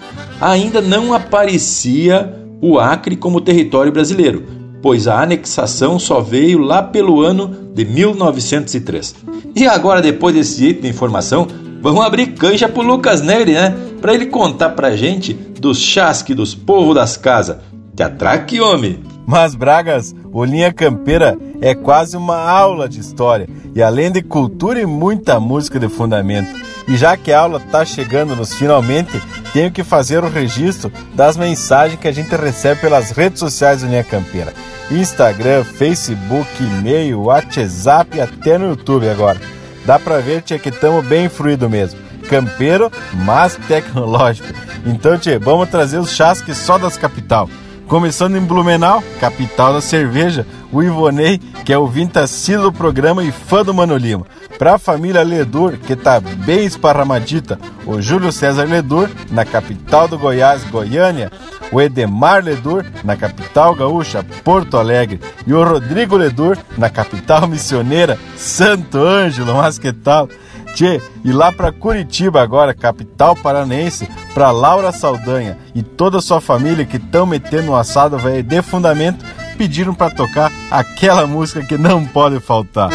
[0.41, 2.33] ainda não aparecia
[2.63, 4.45] o Acre como território brasileiro,
[4.81, 9.17] pois a anexação só veio lá pelo ano de 1903.
[9.57, 11.49] E agora, depois desse item de informação,
[11.83, 13.75] vamos abrir cancha pro Lucas Neri, né?
[14.01, 17.57] Para ele contar pra gente dos chasque dos povos das casas.
[17.93, 19.14] Te atraque, homem!
[19.27, 24.81] Mas Bragas, o Linha Campeira é quase uma aula de história e além de cultura
[24.81, 26.65] e muita música de fundamento.
[26.87, 29.21] E já que a aula está chegando nos finalmente,
[29.53, 33.87] tenho que fazer o registro das mensagens que a gente recebe pelas redes sociais do
[33.87, 34.53] Linha Campeira.
[34.91, 39.41] Instagram, Facebook, e-mail, WhatsApp e até no YouTube agora.
[39.87, 41.99] Dá pra ver tia, que estamos bem fluido mesmo.
[42.29, 42.91] Campeiro,
[43.25, 44.49] mas tecnológico.
[44.85, 47.49] Então, tia, vamos trazer os chasques só das capital.
[47.89, 53.31] Começando em Blumenau, capital da cerveja, o Ivonei, que é ouvinte assíduo do programa e
[53.31, 54.27] fã do Mano Lima.
[54.59, 60.19] Para a família Ledur, que está bem esparramadita, o Júlio César Ledur, na capital do
[60.19, 61.31] Goiás, Goiânia,
[61.70, 68.19] o Edemar Ledur, na capital gaúcha, Porto Alegre, e o Rodrigo Ledur, na capital missioneira,
[68.36, 70.28] Santo Ângelo, mas que tal?
[70.75, 76.41] Tchê, e lá para Curitiba agora, capital paranense, para Laura Saldanha e toda a sua
[76.41, 79.25] família que estão metendo um assado velho de fundamento,
[79.57, 82.91] pediram para tocar aquela música que não pode faltar.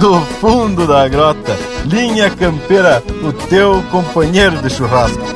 [0.00, 5.33] Do fundo da grota, Linha Campeira, o teu companheiro de churrasco.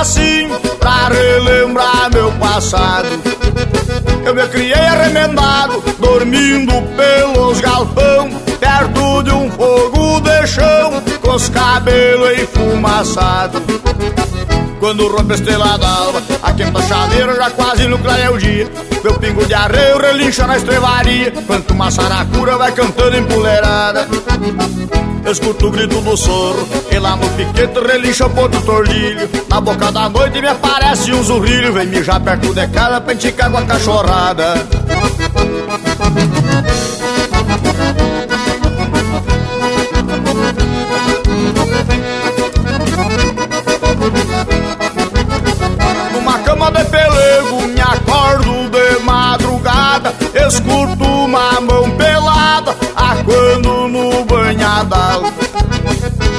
[0.00, 0.48] Assim
[0.78, 3.08] Pra relembrar meu passado
[4.24, 11.48] Eu me criei arremendado Dormindo pelos galpão Perto de um fogo de chão Com os
[11.48, 13.60] cabelos enfumaçados
[14.80, 18.66] quando rompe a estrela d'alva, a quenta chaleira já quase no clareia o dia.
[19.04, 24.08] Meu pingo de arreio relincha na estrevaria, quanto uma saracura vai cantando empoleirada.
[25.30, 29.30] Eu escuto o grito do soro, e lá no piquete relincha o ponto tordilho.
[29.48, 33.48] Na boca da noite me aparece um zurrilho, vem mijar perto de casa pra enticar
[33.48, 34.54] com a cachorrada.
[46.12, 51.09] Numa cama de pelego me acordo de madrugada Escuto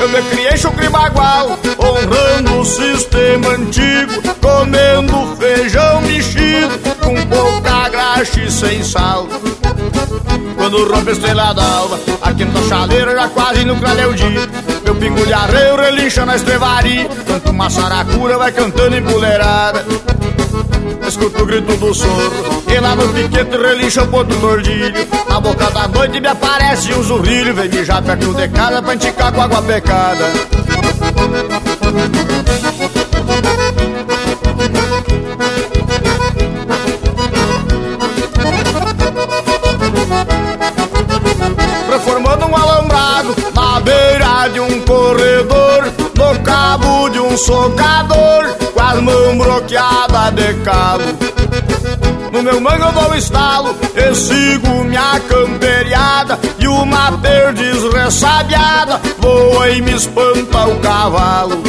[0.02, 8.41] Eu me criei chucre bagual Honrando o sistema antigo Comendo feijão mexido Com pouca graxa
[8.41, 9.28] e sem sal
[10.61, 14.48] quando rompe a estrela d'alva, a quinta chaleira já quase no o dia.
[14.86, 19.84] Meu pingo de arreio relincha na estrevaria, quanto uma saracura vai cantando empoleirada.
[21.11, 24.93] Escuto o grito do soro, e lá no piquete relincha o ponto tordilho.
[25.27, 29.33] Na boca da noite me aparece um zurrilho, vem mijar perto de casa pra enticar
[29.33, 30.31] com água pecada.
[41.88, 46.01] Transformando um alambrado na beira de um corredor
[46.32, 51.03] No cabo de um socador Com as mãos bloqueadas de cabo
[52.32, 59.72] No meu mango eu dou estalo E sigo minha camperiada E uma perdiz ressabiada Voa
[59.72, 61.62] e me espanta o cavalo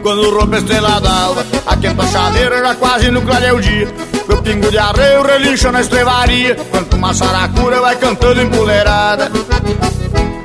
[0.00, 3.88] quando rompe a estrela d'alva, a quenta chaleira já quase no o dia.
[4.26, 9.30] Meu pingo de arreio relincha na estrevaria, quanto uma saracura vai cantando empoleirada.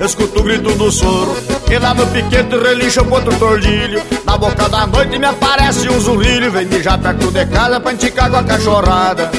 [0.04, 1.34] Escuto o grito do soro,
[1.72, 4.02] e lá no piquete relincha o ponto tordilho.
[4.26, 8.30] Na boca da noite me aparece um zurrilho, vem mijar perto de casa pra enticar
[8.30, 9.32] com a cachorrada.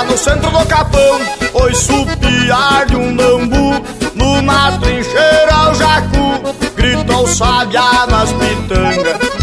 [0.08, 1.20] no centro do capão,
[1.54, 3.82] oi supiar de um bambu
[4.14, 9.36] Numa trincheira ao jacu, grita o sabiá nas pitangas.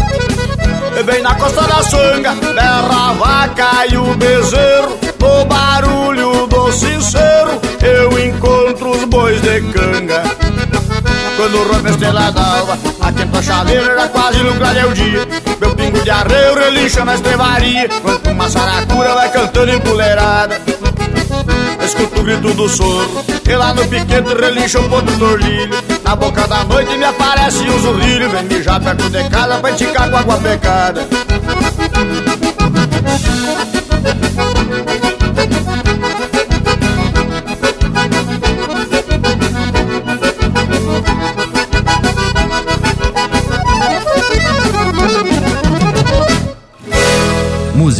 [1.04, 7.60] Bem na costa da sanga, berra a vaca e o bezerro No barulho do sincero,
[7.82, 9.60] eu encontro os bois de
[11.36, 15.26] quando rompe a estrela d'alva A quenta chaleira já quase clareia o dia
[15.60, 20.60] Meu pingo de arreio relincha na estrevaria Quanto uma saracura vai cantando empoleirada
[21.84, 26.46] Escuto o grito do soro E lá no piquete relincha um ponto tordilho Na boca
[26.46, 30.36] da noite me aparece um zurrilho Vem mijar perto de casa pra enticar com água
[30.38, 31.06] pecada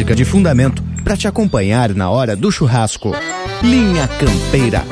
[0.05, 3.13] Música de fundamento para te acompanhar na hora do churrasco.
[3.63, 4.85] Linha Campeira.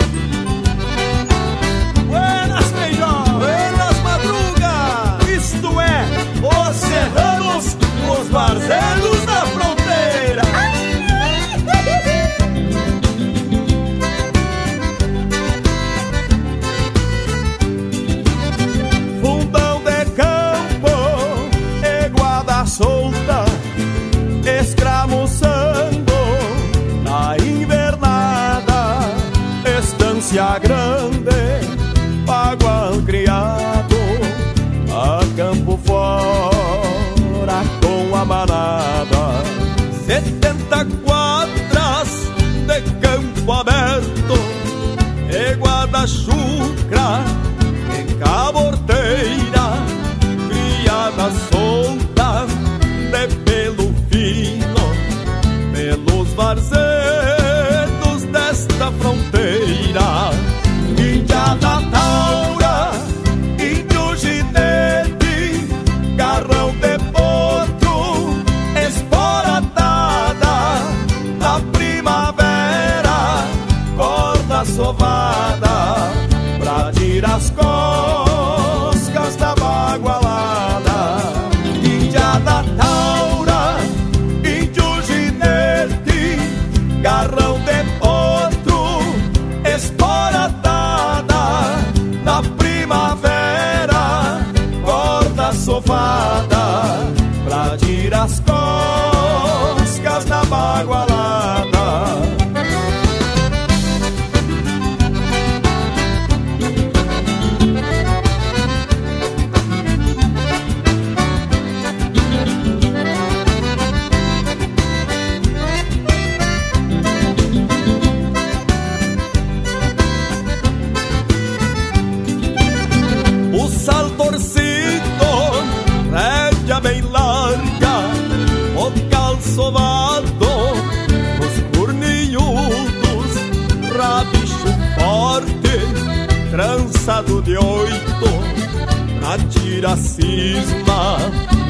[140.14, 141.18] Cisma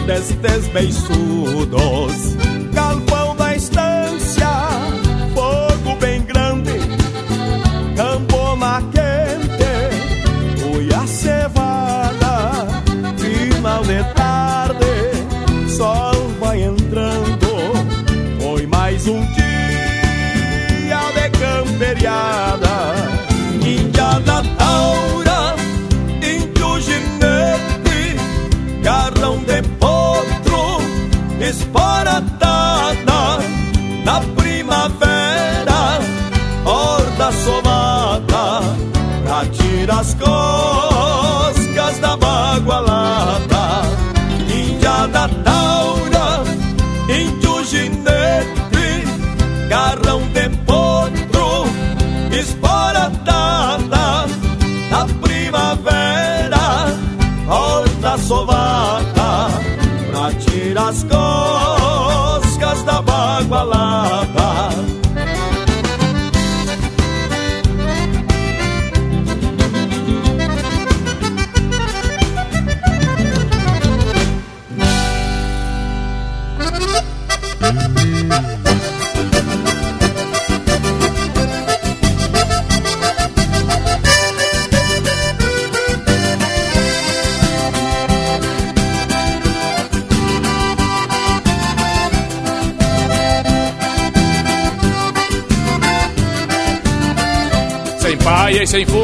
[0.06, 2.41] destes beiçudos.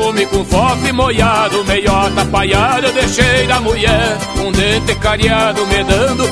[0.09, 4.17] E fume, com fofe molhado, meiota palhada eu deixei da mulher.
[4.39, 6.25] Um dente cariado, me dando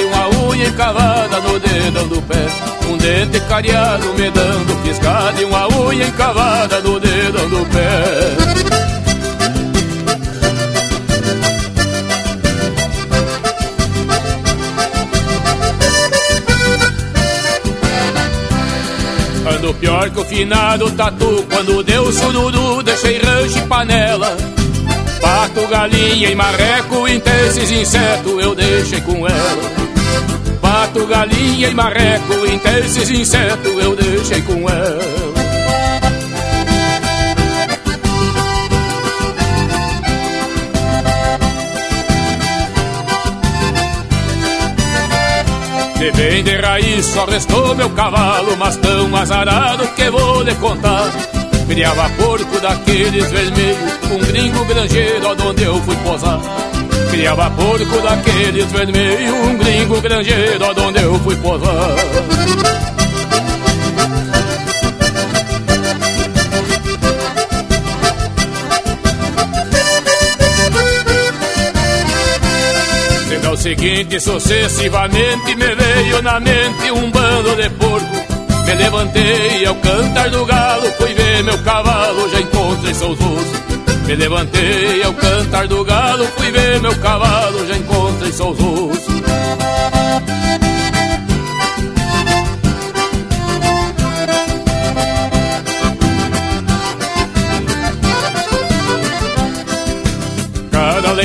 [0.00, 2.46] e uma unha encavada no dedão do pé.
[2.88, 4.74] Um dente cariado, me dando
[5.40, 8.63] e uma unha encavada no dedão do pé.
[20.04, 21.46] Pior que o finado tatu.
[21.48, 24.36] Quando deu sururu deixei rancho e panela.
[25.20, 29.62] Pato, galinha e marreco Intensos insetos eu deixei com ela.
[30.60, 35.43] Pato, galinha e marreco Intensos insetos eu deixei com ela
[46.04, 51.10] De bem de raiz só restou meu cavalo, mas tão azarado que vou lhe contar.
[51.66, 56.40] Criava porco daqueles vermelhos, um gringo granjeiro onde eu fui posar.
[57.10, 62.93] Criava porco daqueles vermelhos, um gringo granjeiro onde eu fui posar.
[73.64, 78.34] Seguinte, sucessivamente me veio na mente um bando de porco.
[78.66, 84.06] Me levantei ao cantar do galo, fui ver meu cavalo, já encontrei seus ossos.
[84.06, 88.60] Me levantei ao cantar do galo, fui ver meu cavalo, já encontrei seus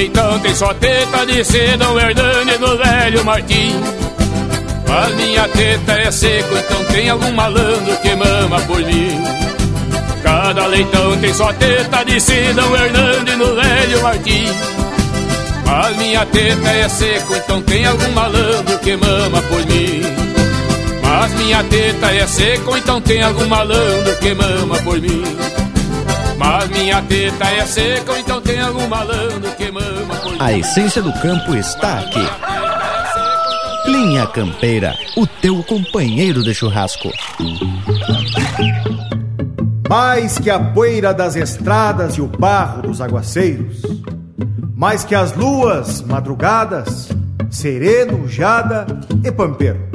[0.10, 3.76] leitão tem só teta de Sedão Hernani no velho Martim.
[4.88, 9.24] Mas minha teta é seco, então tem algum malandro que mama por mim.
[10.24, 14.46] Cada leitão tem só teta de Sidão Hernandes no velho Martim.
[15.66, 20.02] Mas minha teta é seco, então tem algum malandro que mama por mim.
[21.04, 25.24] Mas minha teta é seco, então tem algum malandro que mama por mim.
[26.38, 29.49] Mas minha teta é seca, então tem algum malandro.
[30.40, 32.26] A essência do campo está aqui.
[33.86, 37.12] Linha Campeira, o teu companheiro de churrasco.
[39.90, 43.82] Mais que a poeira das estradas e o barro dos aguaceiros,
[44.74, 47.10] mais que as luas madrugadas,
[47.50, 48.88] sereno, jada
[49.22, 49.90] e pampeiro.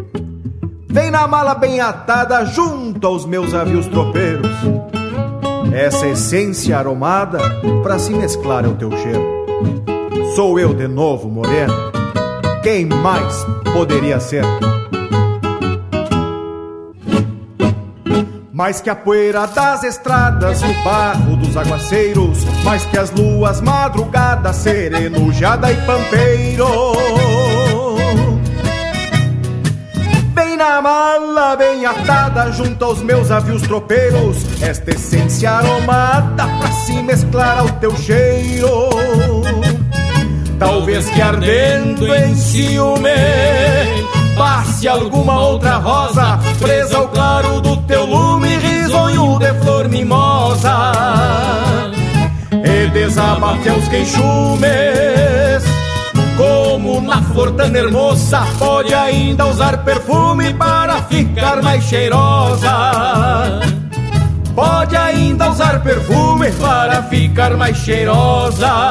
[0.91, 4.51] Vem na mala bem atada junto aos meus avios tropeiros.
[5.73, 7.39] Essa essência aromada
[7.83, 9.45] pra se mesclar ao teu cheiro.
[10.35, 11.73] Sou eu de novo, moreno.
[12.61, 14.43] Quem mais poderia ser?
[18.53, 24.57] Mais que a poeira das estradas o barro dos aguaceiros, mais que as luas madrugadas,
[24.57, 26.67] sereno, jada e pampeiro.
[30.35, 37.01] Bem na mala, bem atada, junto aos meus avios tropeiros, esta essência aromada pra se
[37.05, 38.69] mesclar ao teu cheiro.
[40.59, 43.11] Talvez que ardendo em ciúme
[44.37, 50.93] Passe alguma outra rosa Presa ao claro do teu lume Risonho de flor mimosa.
[52.53, 55.65] E desabafe aos queixumes
[56.37, 62.71] Como na flor tão hermosa Pode ainda usar perfume Para ficar mais cheirosa.
[64.55, 68.91] Pode ainda usar perfume Para ficar mais cheirosa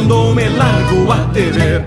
[0.00, 1.84] Quando me largo a ver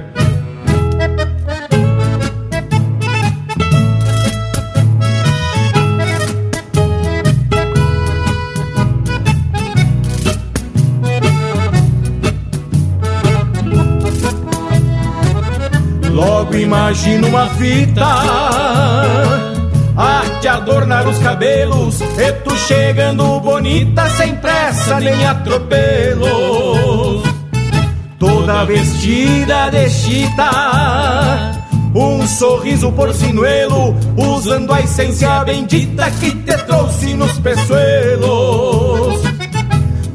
[16.11, 18.05] Logo imagino uma fita
[19.97, 27.22] a te adornar os cabelos E tu chegando bonita sem pressa nem atropelo
[28.43, 31.53] Toda vestida de chita
[31.95, 39.21] Um sorriso porcinuelo Usando a essência bendita que te trouxe nos peçoelos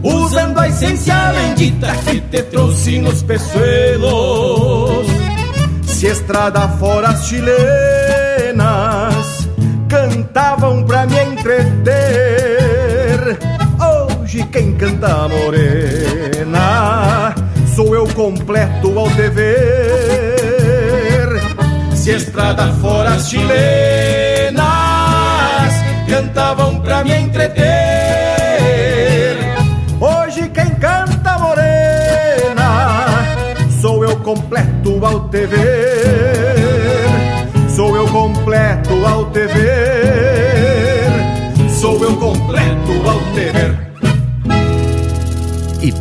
[0.02, 5.06] Usando a essência bendita que te trouxe nos peçoelos
[5.86, 8.68] Se estrada fora as chilenas
[9.88, 11.78] cantavam pra me entreter.
[14.20, 16.97] Hoje quem canta morena
[17.78, 20.48] sou eu completo ao te ver.
[21.94, 24.64] Se estrada fora as chilenas
[26.08, 27.68] cantavam pra me entreter.
[30.00, 33.14] Hoje quem canta morena
[33.80, 36.56] sou eu completo ao te ver.
[37.76, 41.12] Sou eu completo ao te ver.
[41.70, 42.47] Sou eu completo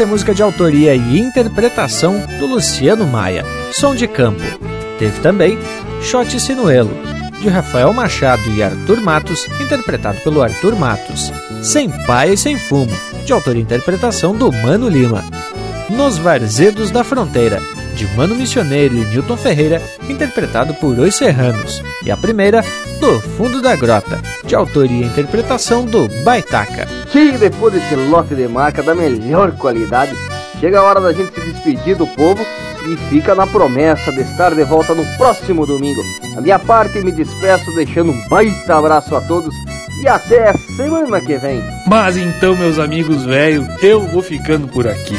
[0.00, 4.40] Essa é música de autoria e interpretação do Luciano Maia, Som de Campo.
[4.98, 5.58] Teve também
[6.00, 6.90] Shot Sinuelo,
[7.38, 11.30] de Rafael Machado e Arthur Matos, interpretado pelo Arthur Matos.
[11.62, 12.90] Sem Pai e Sem Fumo,
[13.26, 15.22] de autoria e interpretação do Mano Lima.
[15.90, 17.60] Nos Varzedos da Fronteira,
[17.94, 21.82] de Mano Missioneiro e Newton Ferreira, interpretado por Os Serranos.
[22.06, 22.64] E a primeira,
[23.00, 26.99] Do Fundo da Grota, de autoria e interpretação do Baitaca.
[27.12, 30.12] Que depois desse lote de marca da melhor qualidade,
[30.60, 32.40] chega a hora da gente se despedir do povo
[32.88, 36.00] e fica na promessa de estar de volta no próximo domingo.
[36.36, 39.52] A minha parte, me despeço deixando um baita abraço a todos
[40.02, 41.62] e até semana que vem.
[41.86, 45.16] Mas então, meus amigos velho, eu vou ficando por aqui.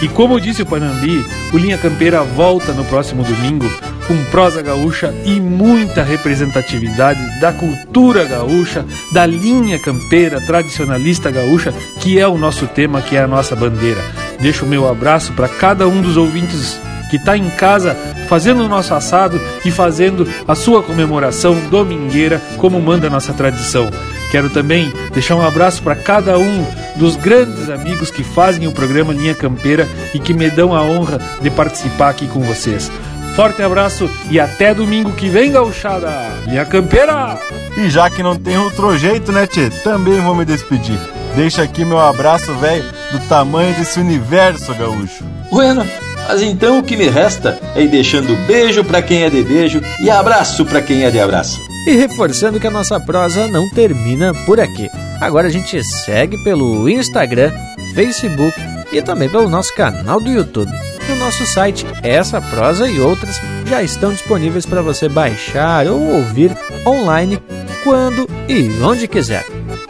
[0.00, 3.66] E como disse o Panambi, o Linha Campeira volta no próximo domingo
[4.06, 12.18] com prosa gaúcha e muita representatividade da cultura gaúcha, da linha campeira tradicionalista gaúcha, que
[12.18, 14.00] é o nosso tema, que é a nossa bandeira.
[14.40, 16.78] Deixo o meu abraço para cada um dos ouvintes
[17.10, 17.94] que está em casa
[18.26, 23.90] fazendo o nosso assado e fazendo a sua comemoração domingueira, como manda a nossa tradição.
[24.30, 26.66] Quero também deixar um abraço para cada um
[26.96, 31.20] dos grandes amigos que fazem o programa Linha Campeira e que me dão a honra
[31.42, 32.90] de participar aqui com vocês.
[33.34, 36.10] Forte abraço e até domingo que vem, gauchada!
[36.46, 37.38] Linha Campeira!
[37.78, 39.70] E já que não tem outro jeito, né, Tchê?
[39.82, 40.98] Também vou me despedir.
[41.34, 45.24] Deixa aqui meu abraço, velho, do tamanho desse universo gaúcho.
[45.50, 45.86] Bueno,
[46.28, 49.80] mas então o que me resta é ir deixando beijo para quem é de beijo
[50.00, 51.58] e abraço para quem é de abraço.
[51.86, 54.90] E reforçando que a nossa prosa não termina por aqui.
[55.20, 57.50] Agora a gente segue pelo Instagram,
[57.94, 58.54] Facebook
[58.92, 60.70] e também pelo nosso canal do YouTube.
[61.08, 66.56] No nosso site, essa prosa e outras já estão disponíveis para você baixar ou ouvir
[66.86, 67.40] online
[67.82, 69.44] quando e onde quiser.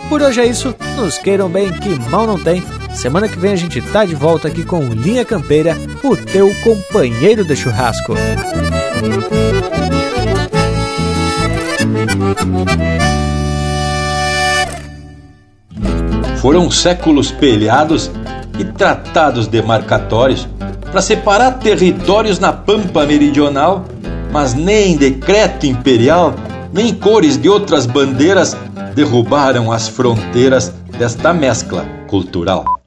[0.09, 2.63] Por hoje é isso, nos queiram bem que mal não tem.
[2.95, 7.45] Semana que vem a gente tá de volta aqui com Linha Campeira, o teu companheiro
[7.45, 8.15] de churrasco.
[16.41, 18.11] Foram séculos pelhados
[18.59, 20.47] e tratados demarcatórios
[20.93, 23.87] para separar territórios na pampa meridional,
[24.31, 26.35] mas nem decreto imperial,
[26.71, 28.55] nem cores de outras bandeiras
[28.95, 32.82] derrubaram as fronteiras desta mescla cultural.